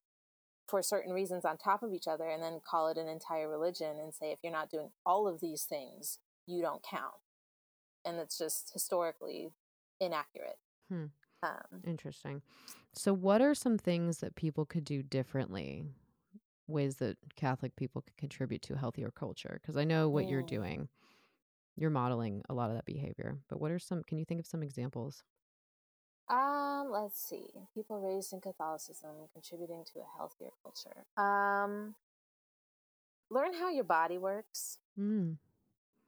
[0.68, 3.98] for certain reasons on top of each other, and then call it an entire religion,
[4.00, 6.18] and say if you're not doing all of these things,
[6.48, 7.14] you don't count,
[8.06, 9.51] and it's just historically
[9.99, 10.58] inaccurate.
[10.89, 11.06] Hmm.
[11.43, 12.41] Um, Interesting.
[12.93, 15.84] So, what are some things that people could do differently?
[16.68, 19.60] Ways that Catholic people could contribute to a healthier culture?
[19.62, 20.47] Because I know what you're Mm.
[20.47, 20.89] doing.
[21.76, 23.38] You're modeling a lot of that behavior.
[23.49, 25.24] But what are some, can you think of some examples?
[26.28, 27.51] um, let's see.
[27.76, 31.06] People raised in Catholicism contributing to a healthier culture.
[31.22, 31.93] Um,
[33.30, 34.80] learn how your body works.
[34.99, 35.38] Mm.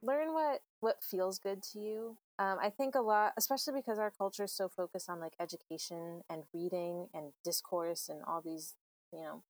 [0.02, 4.12] Learn what what feels good to you um, i think a lot especially because our
[4.12, 8.76] culture is so focused on like education and reading and discourse and all these
[9.12, 9.44] you know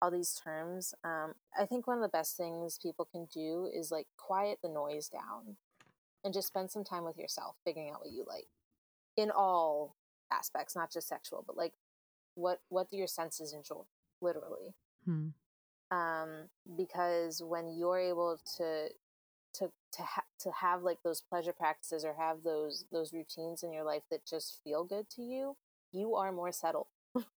[0.00, 3.90] all these terms um, i think one of the best things people can do is
[3.90, 5.56] like quiet the noise down
[6.24, 8.48] and just spend some time with yourself figuring out what you like
[9.16, 9.96] in all
[10.32, 11.72] aspects not just sexual but like
[12.34, 13.82] what what do your senses enjoy
[14.20, 15.28] literally Hmm.
[15.90, 18.88] um, because when you're able to
[19.92, 23.84] to ha- to have like those pleasure practices or have those those routines in your
[23.84, 25.56] life that just feel good to you,
[25.92, 26.86] you are more settled.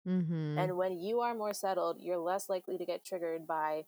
[0.07, 0.57] Mm-hmm.
[0.57, 3.85] And when you are more settled, you're less likely to get triggered by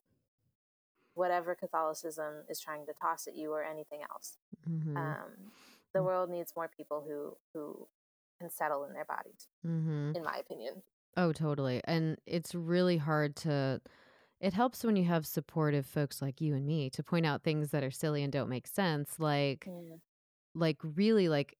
[1.13, 4.37] whatever Catholicism is trying to toss at you or anything else.
[4.69, 4.95] mm-hmm.
[4.95, 5.51] Um,
[5.93, 6.05] the Mm.
[6.05, 7.87] world needs more people who who
[8.39, 10.13] can settle in their bodies, mm-hmm.
[10.15, 10.83] in my opinion.
[11.17, 11.81] Oh, totally.
[11.83, 13.81] And it's really hard to
[14.41, 17.71] it helps when you have supportive folks like you and me to point out things
[17.71, 19.19] that are silly and don't make sense.
[19.19, 20.01] Like Mm.
[20.55, 21.57] like really like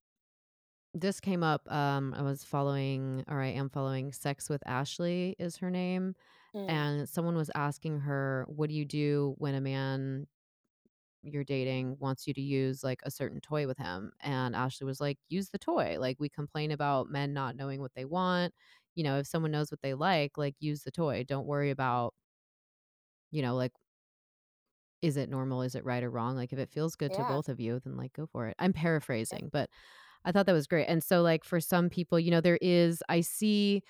[0.94, 5.58] this came up um I was following or I am following Sex with Ashley is
[5.58, 6.16] her name
[6.54, 6.68] Mm.
[6.68, 10.28] and someone was asking her what do you do when a man
[11.24, 15.00] you're dating wants you to use like a certain toy with him and Ashley was
[15.02, 18.54] like use the toy like we complain about men not knowing what they want
[18.96, 22.14] you know if someone knows what they like like use the toy don't worry about
[23.32, 23.72] you know like
[25.02, 26.36] is it normal is it right or wrong?
[26.36, 28.56] Like if it feels good to both of you then like go for it.
[28.60, 29.70] I'm paraphrasing but
[30.26, 33.04] i thought that was great and so like for some people you know there is
[33.10, 33.82] i see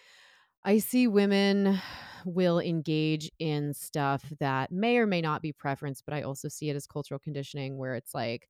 [0.65, 1.79] i see women
[2.25, 6.69] will engage in stuff that may or may not be preference but i also see
[6.69, 8.47] it as cultural conditioning where it's like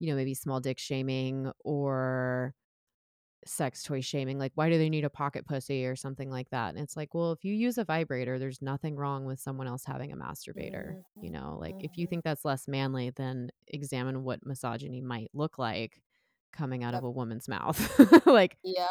[0.00, 2.54] you know maybe small dick shaming or
[3.46, 6.70] sex toy shaming like why do they need a pocket pussy or something like that
[6.74, 9.84] and it's like well if you use a vibrator there's nothing wrong with someone else
[9.84, 11.32] having a masturbator you Mhm.
[11.32, 12.10] know like if you Mhm.
[12.10, 16.00] think that's less manly then examine what misogyny might look like
[16.52, 17.78] coming out of a woman's mouth
[18.26, 18.88] like Yep.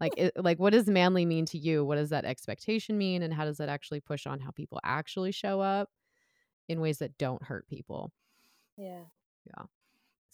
[0.00, 3.32] like it, like what does manly mean to you what does that expectation mean and
[3.34, 5.88] how does that actually push on how people actually show up
[6.68, 8.12] in ways that don't hurt people
[8.76, 9.04] Yeah.
[9.46, 9.64] yeah.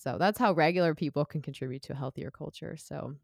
[0.01, 3.15] So that's how regular people can contribute to a healthier culture so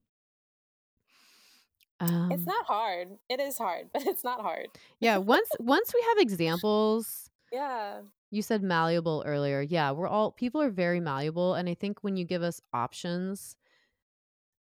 [2.00, 3.18] um, It's not hard.
[3.28, 4.68] It is hard, but it's not hard.
[5.00, 8.02] yeah once once we have examples Yeah.
[8.30, 12.16] you said malleable earlier yeah we're all people are very malleable and i think when
[12.16, 13.56] you give us options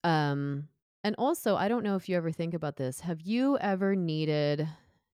[0.04, 0.68] um
[1.04, 4.68] and also i don't know if you ever think about this have you ever needed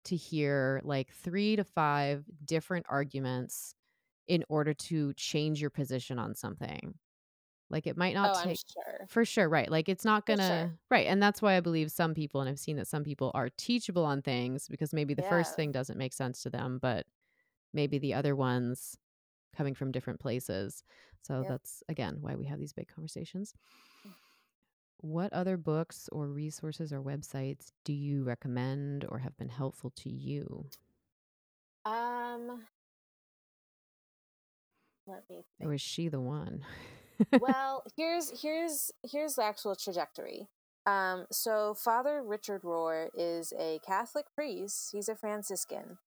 [0.04, 3.75] to hear like 3 to 5 different arguments
[4.28, 6.94] in order to change your position on something
[7.70, 9.06] like it might not oh, take sure.
[9.08, 9.70] for sure, right.
[9.70, 10.78] Like it's not gonna sure.
[10.90, 11.06] right.
[11.06, 14.04] And that's why I believe some people, and I've seen that some people are teachable
[14.04, 17.06] on things because maybe the first thing doesn't make sense to them, but
[17.72, 18.96] maybe the other ones
[19.56, 20.84] coming from different places.
[21.22, 21.48] So Yep.
[21.48, 23.54] that's again why we have these big conversations.
[24.98, 30.08] what other books or resources or websites do you recommend or have been helpful to
[30.10, 30.66] you?
[31.84, 32.66] Um,
[35.06, 36.64] let me Or is she the one?
[37.40, 40.48] well, here's here's here's the actual trajectory.
[40.86, 44.90] Um, so Father Richard Rohr is a Catholic priest.
[44.92, 45.98] He's a Franciscan.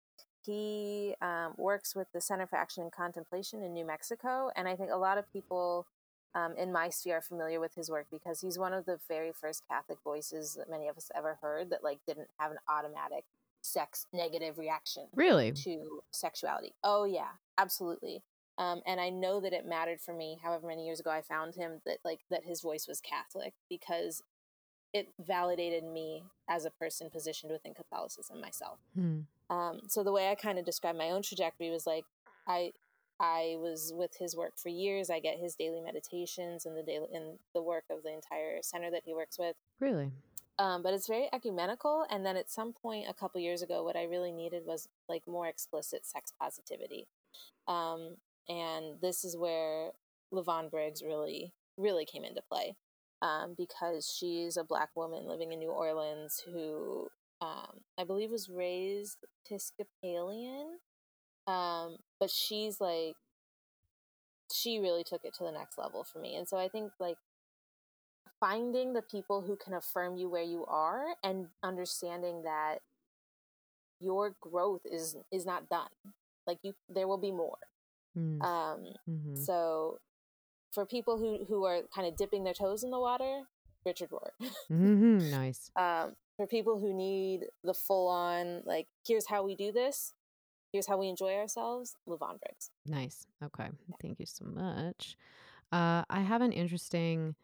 [0.46, 4.76] He um, works with the Center for Action and Contemplation in New Mexico, and I
[4.76, 5.86] think a lot of people
[6.34, 9.32] um, in my sphere are familiar with his work because he's one of the very
[9.32, 13.26] first Catholic voices that many of us ever heard that like didn't have an automatic
[13.62, 16.74] sex negative reaction really to sexuality.
[16.84, 18.24] Oh yeah, absolutely.
[18.60, 21.56] Um, and I know that it mattered for me, however many years ago I found
[21.56, 24.22] him, that like that his voice was Catholic because
[24.94, 28.80] it validated me as a person positioned within Catholicism myself.
[28.94, 29.22] Hmm.
[29.50, 32.04] Um, so the way I kind of described my own trajectory was like
[32.48, 32.74] I
[33.18, 35.10] I was with his work for years.
[35.10, 38.92] I get his daily meditations and the daily and the work of the entire center
[38.92, 39.56] that he works with.
[39.80, 40.12] Really?
[40.58, 42.06] Um, but it's very ecumenical.
[42.10, 45.24] And then at some point a couple years ago, what I really needed was like
[45.26, 47.08] more explicit sex positivity.
[47.68, 48.18] Um,
[48.50, 49.92] and this is where
[50.32, 52.76] Lyvonne Briggs really, really came into play
[53.22, 57.08] um, because she's a black woman living in New Orleans who
[57.42, 60.80] um, I believe was raised Episcopalian,
[61.48, 63.16] um, but she's like,
[64.52, 66.36] she really took it to the next level for me.
[66.36, 67.18] And so I think like
[68.40, 72.80] finding the people who can affirm you where you are and understanding that
[74.00, 75.90] your growth is is not done.
[76.48, 77.58] Like you, there will be more.
[78.20, 78.44] Mm.
[78.44, 79.36] Um, mm-hmm.
[79.36, 80.00] So
[80.72, 83.44] for people who who are kind of dipping their toes in the water,
[83.86, 84.30] Richard Rohr.
[84.72, 85.72] mm-hmm, nice.
[85.76, 90.14] Um, for people who need the full on like, here's how we do this,
[90.72, 92.72] here's how we enjoy ourselves, Lyvonne Briggs.
[92.86, 93.26] Nice.
[93.44, 93.70] Okay.
[94.02, 95.18] Thank you so much.
[95.72, 97.36] Uh, I have an interesting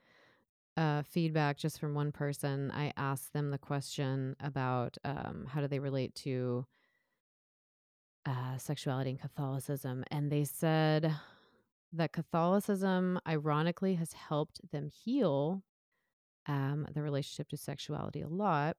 [0.77, 2.71] uh, feedback just from one person.
[2.71, 6.65] I asked them the question about um, how do they relate to
[8.25, 11.13] uh, sexuality and Catholicism, and they said
[11.93, 15.63] that Catholicism, ironically, has helped them heal
[16.47, 18.77] um, the relationship to sexuality a lot.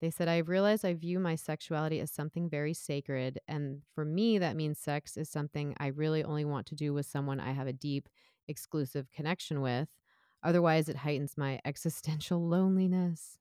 [0.00, 3.38] They said, "I've realized I view my sexuality as something very sacred.
[3.46, 7.06] And for me, that means sex is something I really only want to do with
[7.06, 8.08] someone I have a deep,
[8.48, 9.88] exclusive connection with.
[10.42, 13.38] Otherwise, it heightens my existential loneliness.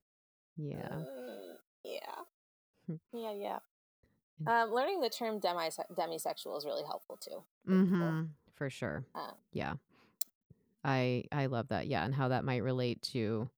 [0.57, 0.89] Yeah.
[0.91, 2.95] Uh, yeah.
[3.13, 3.59] yeah, yeah.
[4.47, 7.43] Um, learning the term demi- demisexual is really helpful too.
[7.67, 8.21] Mm-hmm
[8.59, 9.05] for sure.
[9.15, 9.73] Uh, yeah.
[10.83, 11.87] I I love that.
[11.87, 13.49] Yeah, and how that might relate to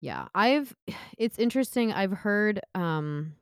[0.00, 0.26] Yeah.
[0.34, 0.74] I've
[1.16, 1.92] it's interesting.
[1.92, 3.36] I've heard um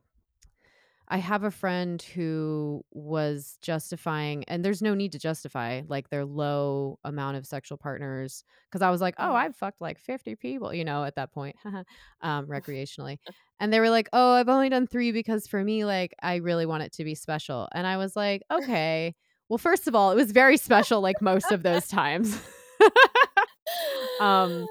[1.13, 6.25] I have a friend who was justifying, and there's no need to justify like their
[6.25, 8.45] low amount of sexual partners.
[8.71, 9.37] Cause I was like, oh, mm-hmm.
[9.37, 11.57] I've fucked like 50 people, you know, at that point,
[12.23, 13.19] um, recreationally.
[13.61, 16.65] and they were like, oh, I've only done three because for me, like, I really
[16.65, 17.69] want it to be special.
[17.73, 19.15] And I was like, okay.
[19.51, 22.41] Well, first of all, it was very special, like most of those times.
[24.21, 24.67] um,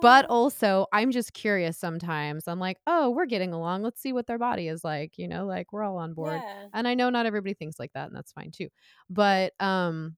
[0.00, 2.48] but also, I'm just curious sometimes.
[2.48, 3.82] I'm like, oh, we're getting along.
[3.82, 5.18] Let's see what their body is like.
[5.18, 6.44] You know, like we're all on board.
[6.44, 6.68] Yeah.
[6.72, 8.68] And I know not everybody thinks like that, and that's fine too.
[9.08, 10.16] But um,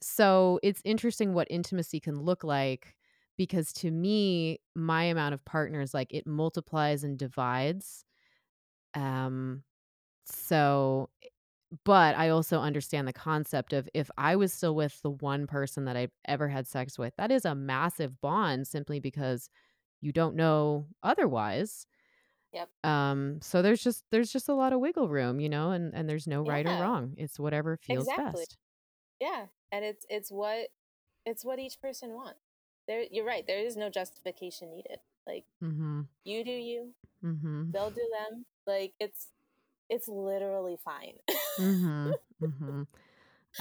[0.00, 2.96] so it's interesting what intimacy can look like
[3.36, 8.04] because to me, my amount of partners, like it multiplies and divides.
[8.94, 9.64] Um,
[10.26, 11.10] so
[11.84, 15.86] but I also understand the concept of if I was still with the one person
[15.86, 19.48] that I've ever had sex with, that is a massive bond simply because
[20.00, 21.86] you don't know otherwise.
[22.52, 22.68] Yep.
[22.84, 26.08] Um so there's just there's just a lot of wiggle room, you know, and and
[26.08, 26.52] there's no yeah.
[26.52, 27.14] right or wrong.
[27.16, 28.42] It's whatever feels exactly.
[28.42, 28.58] best.
[29.20, 29.46] Yeah.
[29.70, 30.68] And it's it's what
[31.24, 32.40] it's what each person wants.
[32.86, 33.46] There you're right.
[33.46, 34.98] There is no justification needed.
[35.26, 36.02] Like mm-hmm.
[36.24, 36.92] you do you.
[37.24, 37.70] Mm-hmm.
[37.70, 38.44] They'll do them.
[38.66, 39.28] Like it's
[39.92, 41.14] it's literally fine.
[41.58, 42.10] mm-hmm,
[42.42, 42.82] mm-hmm.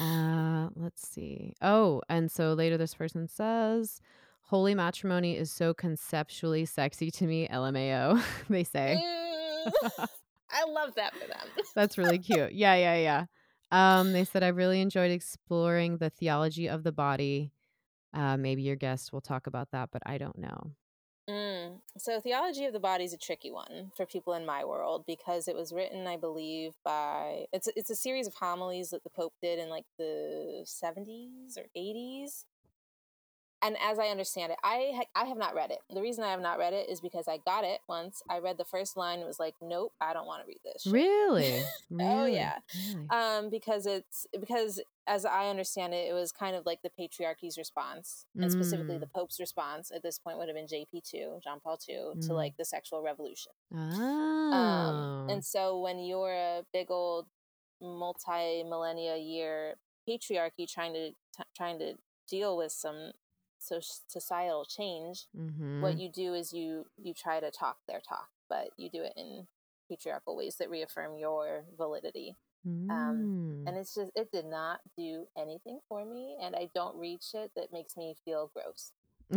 [0.02, 1.54] Uh, let's see.
[1.62, 4.00] Oh, and so later this person says,
[4.44, 9.04] "Holy matrimony is so conceptually sexy to me." LMAO, they say.
[9.04, 9.72] Mm,
[10.50, 11.66] I love that for them.
[11.76, 12.54] That's really cute.
[12.54, 13.26] Yeah, yeah, yeah.
[13.72, 17.52] Um, they said I really enjoyed exploring the theology of the body.
[18.14, 20.72] Uh, maybe your guest will talk about that, but I don't know.
[21.32, 21.80] Mm.
[21.98, 25.48] So theology of the body is a tricky one for people in my world because
[25.48, 29.34] it was written, I believe, by it's it's a series of homilies that the Pope
[29.42, 32.46] did in like the seventies or eighties.
[33.64, 35.80] And as I understand it, I ha- I have not read it.
[35.94, 38.22] The reason I have not read it is because I got it once.
[38.30, 40.84] I read the first line and was like, nope, I don't want to read this.
[40.84, 40.94] Shit.
[40.94, 41.62] Really?
[41.90, 42.04] really?
[42.12, 42.60] oh yeah.
[42.94, 43.08] Really?
[43.10, 47.58] Um, because it's because as I understand it, it was kind of like the patriarchy's
[47.58, 49.02] response, and specifically Mm.
[49.02, 52.30] the Pope's response at this point would have been JP two, John Paul two, to
[52.30, 52.36] Mm.
[52.36, 53.52] like the sexual revolution.
[53.74, 53.78] Oh.
[54.54, 57.28] Um, and so when you're a big old
[57.82, 59.76] multi millennia year
[60.08, 61.94] patriarchy trying to t- trying to
[62.30, 63.12] deal with some
[63.62, 65.82] so societal change, Mhm.
[65.82, 69.14] what you do is you you try to talk their talk, but you do it
[69.16, 69.48] in
[69.88, 72.36] patriarchal ways that reaffirm your validity.
[72.66, 73.68] Um, Mm.
[73.68, 77.52] and it's just it did not do anything for me, and I don't read shit
[77.56, 78.92] that makes me feel gross.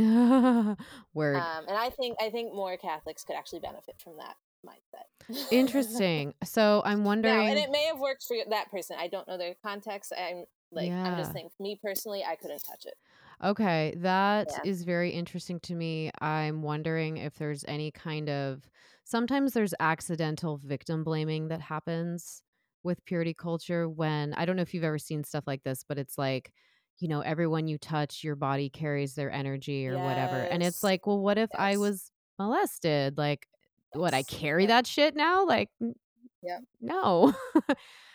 [1.14, 1.37] Word.
[1.37, 5.07] Um, and I think I think more Catholics could actually benefit from that mindset.
[5.53, 6.35] Interesting.
[6.45, 7.49] So I'm Now, wondering.
[7.51, 8.97] and it may have worked for that person.
[8.99, 10.12] I don't know their context.
[10.16, 11.33] I'm like, I'm just Yeah.
[11.33, 12.95] saying, me personally, I couldn't touch it.
[13.43, 14.61] Okay, that Yeah.
[14.62, 16.11] is very interesting to me.
[16.20, 18.68] I'm wondering if there's any kind of
[19.05, 22.43] sometimes there's accidental victim blaming that happens
[22.82, 25.99] with purity culture when I don't know if you've ever seen stuff like this, but
[25.99, 26.53] it's like,
[26.99, 30.43] you know, everyone you touch, your body carries their energy or whatever.
[30.51, 30.82] And it's Yes.
[30.82, 31.78] like, well, what if I Yes.
[31.78, 33.18] was molested?
[33.18, 33.49] Like,
[33.93, 34.24] what I Yes.
[34.24, 34.74] carry Yep.
[34.74, 35.47] that shit now?
[35.47, 35.95] Like, n-
[36.43, 36.64] Yep.
[36.80, 37.35] no.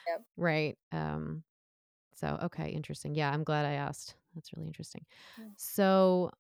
[0.08, 0.26] Yep.
[0.38, 0.78] Right.
[0.92, 1.44] Um,
[2.16, 3.16] so okay, interesting.
[3.16, 4.16] Yeah, I'm glad I asked.
[4.36, 5.06] That's really interesting.
[5.40, 5.52] Mm.
[5.58, 6.32] So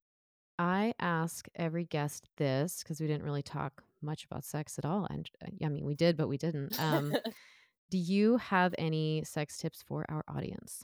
[0.58, 5.08] I ask every guest this because we didn't really talk much about sex at all.
[5.10, 6.80] And uh, I mean, we did, but we didn't.
[6.80, 7.14] Um,
[7.90, 10.84] do you have any sex tips for our audience?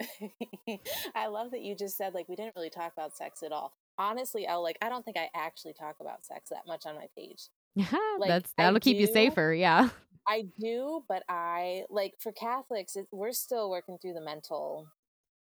[1.14, 3.72] I love that you just said like we didn't really talk about sex at all.
[3.98, 7.06] Honestly, I like I don't think I actually talk about sex that much on my
[7.16, 7.48] page.
[8.18, 9.52] Like, That's that'll keep you safer.
[9.52, 9.90] Yeah.
[10.26, 14.88] I do, but I like for Catholics, it, we're still working through the mental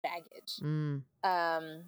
[0.03, 0.59] baggage.
[0.61, 1.85] Mm, Um,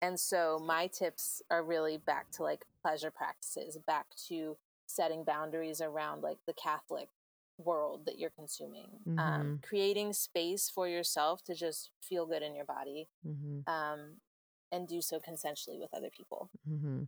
[0.00, 5.80] and so my tips are really back to like pleasure practices, back to setting boundaries
[5.80, 7.08] around like the Catholic
[7.58, 8.88] world that you're consuming,
[9.18, 14.16] um, creating space for yourself to just feel good in your body, hmm um,
[14.72, 16.48] and do so consensually with other people.
[16.66, 17.02] hmm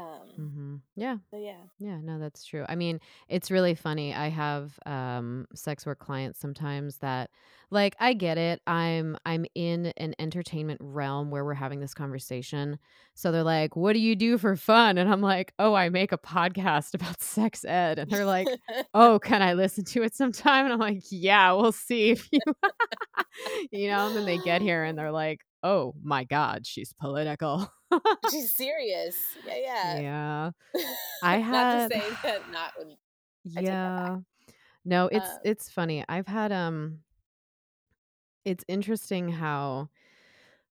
[0.00, 1.18] Um, hmm Yeah.
[1.30, 2.64] so yeah, Yeah, no, that's true.
[2.68, 4.14] I mean, it's really funny.
[4.14, 7.30] I have um sex work clients sometimes that
[7.70, 8.60] like I get it.
[8.66, 12.78] I'm I'm in an entertainment realm where we're having this conversation.
[13.14, 16.12] So they're like, "What do you do for fun?" And I'm like, "Oh, I make
[16.12, 18.50] a podcast about sex ed." And they're like,
[18.94, 22.40] "Oh, can I listen to it sometime?" And I'm like, "Yeah, we'll see if you
[23.72, 27.70] You know, and then they get here and they're like, "Oh my god, she's political."
[28.30, 29.16] she's serious.
[29.46, 30.00] Yeah, yeah.
[30.00, 30.50] yeah.
[31.22, 32.96] I not had- to say that not when take
[33.54, 33.64] that back.
[33.64, 34.16] yeah
[34.84, 37.00] no it's Um, it's funny i've had um
[38.44, 39.88] it's interesting how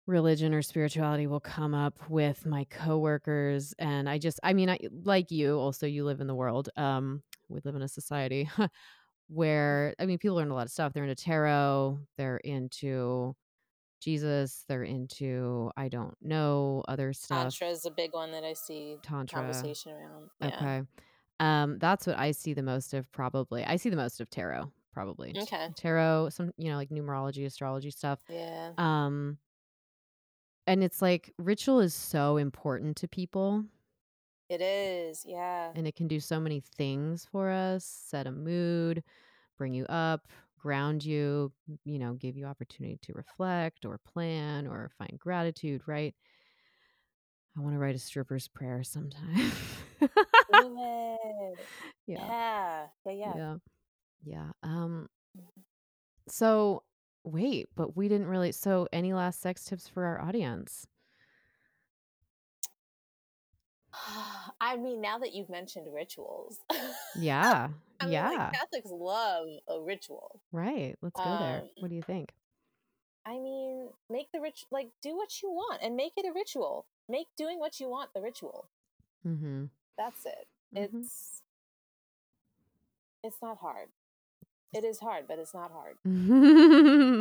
[0.06, 4.78] religion or spirituality will come up with my coworkers and i just i mean i
[5.04, 8.50] like you also you live in the world um we live in a society
[9.28, 13.36] where i mean people learn a lot of stuff they're into tarot they're into
[14.00, 18.54] jesus they're into i don't know other stuff Tantra is a big one that I
[18.54, 20.30] see tantra conversation around.
[20.39, 20.48] Yeah.
[20.48, 20.82] Okay.
[21.39, 23.64] Um, that's what I see the most of probably.
[23.64, 25.36] I see the most of tarot, probably.
[25.38, 25.70] Okay.
[25.76, 28.20] Tarot, some you know, like numerology, astrology stuff.
[28.30, 28.72] Yeah.
[28.78, 29.38] Um
[30.66, 33.64] and it's like ritual is so important to people
[34.50, 35.26] It is.
[35.28, 35.72] Yeah.
[35.76, 39.04] and it can do so many things for us, set a mood,
[39.58, 40.28] bring you up,
[40.58, 41.51] ground you,
[41.86, 46.16] you know, give you opportunity to reflect or plan or find gratitude, right?
[47.58, 49.51] I want to write a stripper's prayer sometime.
[50.49, 51.18] Yeah.
[52.08, 52.34] Yeah.
[52.36, 52.88] Yeah.
[53.05, 53.34] Yeah.
[53.36, 53.55] Yeah.
[54.24, 54.51] Yeah.
[54.64, 55.10] Um
[56.28, 56.84] so
[57.24, 60.88] wait, but we didn't really so any last sex tips for our audience?
[64.60, 66.58] I mean, now that you've mentioned rituals,
[67.16, 67.70] Yeah.
[67.99, 68.30] I mean, yeah.
[68.30, 70.39] like Catholics love a ritual.
[70.51, 70.95] right.
[71.01, 71.62] Let's go there.
[71.62, 72.34] Um, What do you think?
[73.26, 76.86] I mean, make the rich like do what you want and make it a ritual.
[77.10, 78.70] Make doing what you want the ritual.
[79.28, 79.66] Mm-hmm.
[79.97, 80.47] That's it.
[80.76, 81.01] Mhm.
[81.01, 81.41] It's
[83.24, 83.89] it's not hard.
[84.74, 85.97] It is hard, but it's not hard.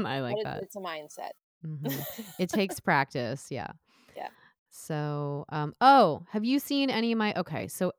[0.07, 0.57] I like but that.
[0.63, 1.31] it's, it's a mindset.
[1.67, 2.35] Mhm.
[2.39, 3.73] It takes practice, yeah.
[4.17, 4.29] Yeah.
[4.77, 7.93] So, um oh, have you seen any of my Okay, so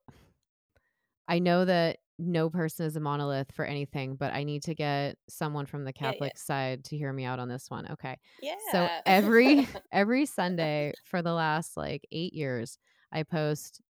[1.27, 5.17] I know that no person is a monolith for anything, but I need to get
[5.29, 6.29] someone from the Yeah, yeah.
[6.29, 7.89] Catholic side to hear me out on this one.
[7.91, 8.17] Okay.
[8.39, 8.55] Yeah.
[8.57, 12.77] So every every Sunday for the last like 8 years,
[13.11, 13.81] I post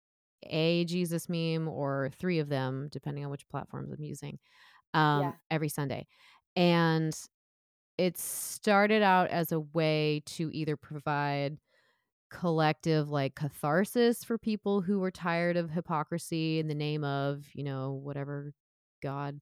[0.44, 4.40] a Jesus meme or 3 of them depending on which platforms I'm using.
[4.94, 5.38] Um Yeah.
[5.52, 6.08] every Sunday.
[6.56, 7.18] And
[7.98, 11.58] it started out as a way to either provide
[12.30, 17.64] collective like catharsis for people who were tired of hypocrisy in the name of, you
[17.64, 18.54] know, whatever
[19.04, 19.40] god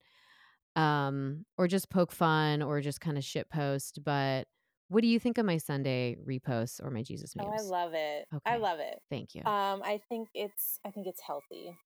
[0.76, 4.48] um or just poke fun or just kind of shit post, but
[4.90, 8.28] what do you think of my Sunday reposts or my Jesus Oh, I love it.
[8.34, 8.42] okay.
[8.46, 9.00] I love it.
[9.10, 9.42] Thank you.
[9.46, 11.78] Um, I think it's I think it's healthy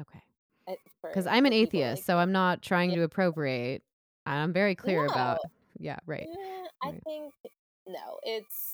[0.00, 0.22] Okay.
[1.02, 2.18] Because I'm an atheist, like so.
[2.18, 2.96] I'm not trying Yeah.
[2.96, 3.82] to appropriate.
[4.26, 6.26] I'm very clear about No, yeah, right.
[6.28, 7.02] eh, I Right.
[7.04, 7.32] think
[7.86, 8.18] no.
[8.22, 8.73] It's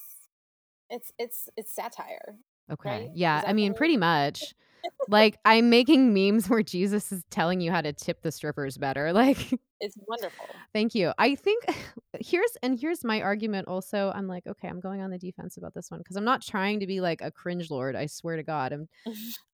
[0.91, 2.37] it's it's it's satire,
[2.71, 2.91] Okay.
[2.91, 3.11] right?
[3.15, 4.55] Yeah, I mean, pretty much.
[5.09, 9.13] Like, I'm making memes where Jesus is telling you how to tip the strippers better.
[9.15, 10.65] Like, It's wonderful.
[10.75, 11.13] thank you.
[11.19, 11.65] I think
[12.21, 14.13] here's and here's my argument also.
[14.15, 16.81] I'm like, okay, I'm going on the defense about this one because I'm not trying
[16.81, 17.97] to be like a cringe lord.
[17.97, 18.73] I swear to God.
[18.73, 18.89] I'm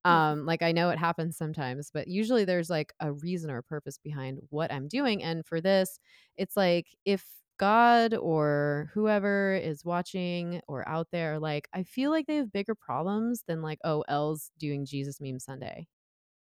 [0.04, 3.62] um like I know it happens sometimes, but usually there's like a reason or a
[3.62, 5.22] purpose behind what I'm doing.
[5.22, 5.98] And for this,
[6.36, 7.24] it's like if
[7.58, 12.74] God or whoever is watching or out there, like I feel like they have bigger
[12.74, 15.86] problems than like, oh, Elle's doing Jesus meme Sunday.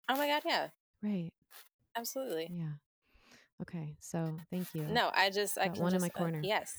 [0.10, 0.68] oh my god, yeah,
[1.02, 1.32] Right.
[1.96, 2.50] absolutely.
[2.52, 2.74] Yeah.
[3.62, 3.96] Okay.
[4.02, 4.86] So thank you.
[4.90, 6.42] No, I just I Got can one in just my uh, corner.
[6.44, 6.74] yes,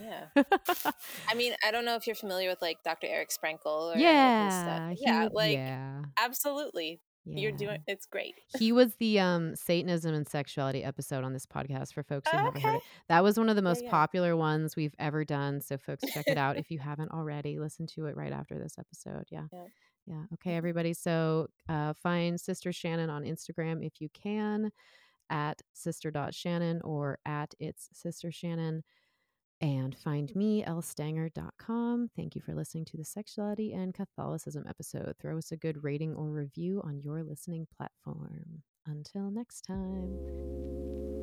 [0.00, 0.26] yeah.
[1.28, 3.06] I mean, I don't know if you're familiar with like Dr.
[3.08, 4.90] Eric Sprinkle or yeah.
[4.94, 6.02] He Yeah, like yeah.
[6.20, 7.00] absolutely,
[7.38, 8.34] you're doing it's great.
[8.58, 12.60] He was the um Satanism and sexuality episode on this podcast for folks who haven't
[12.60, 12.76] heard Okay.
[12.78, 12.82] it.
[13.08, 13.90] That was one of the Yeah, most yeah.
[13.90, 15.60] popular ones we've ever done.
[15.60, 17.58] So folks check it out if you haven't already.
[17.58, 19.24] Listen to it right after this episode.
[19.30, 19.46] Yeah.
[19.52, 19.64] Yeah.
[20.06, 20.22] Yeah.
[20.34, 20.92] Okay, everybody.
[20.94, 24.70] So uh find Sister Shannon on Instagram if you can
[25.28, 28.82] at sister.shannon or at it's sister Shannon.
[29.62, 32.10] And find me, ellestanger.com.
[32.16, 35.14] Thank you for listening to the Sexuality and Catholicism episode.
[35.20, 38.62] Throw us a good rating or review on your listening platform.
[38.86, 41.19] Until next time.